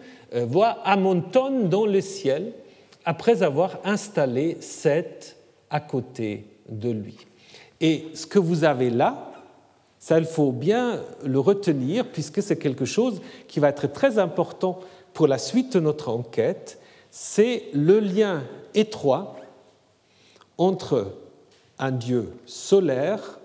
[0.47, 2.53] voit Amonton dans le ciel
[3.05, 5.37] après avoir installé Seth
[5.73, 7.17] à côté de lui.
[7.81, 9.33] Et ce que vous avez là,
[9.99, 14.79] ça, il faut bien le retenir, puisque c'est quelque chose qui va être très important
[15.15, 16.79] pour la suite de notre enquête,
[17.11, 18.43] c'est le lien
[18.75, 19.37] étroit
[20.59, 21.15] entre
[21.79, 23.39] un Dieu solaire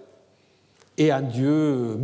[0.97, 1.97] et un Dieu,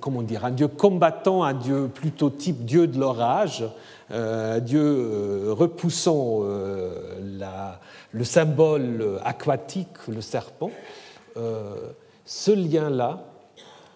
[0.00, 3.64] comment dire, un Dieu combattant, un Dieu plutôt type Dieu de l'orage,
[4.12, 7.18] Dieu euh, repoussant euh,
[8.12, 10.70] le symbole aquatique, le serpent,
[11.36, 11.92] euh,
[12.26, 13.24] ce lien-là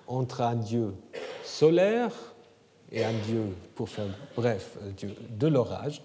[0.07, 0.95] entre un Dieu
[1.45, 2.12] solaire
[2.93, 3.43] et un Dieu,
[3.75, 4.07] pour faire
[4.37, 6.03] bref, un Dieu de l'orage,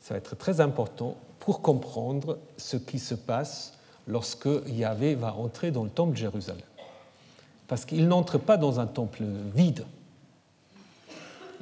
[0.00, 3.72] ça va être très important pour comprendre ce qui se passe
[4.06, 6.60] lorsque Yahvé va entrer dans le temple de Jérusalem.
[7.68, 9.84] Parce qu'il n'entre pas dans un temple vide,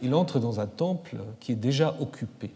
[0.04, 2.50] il entre dans un temple qui est déjà occupé,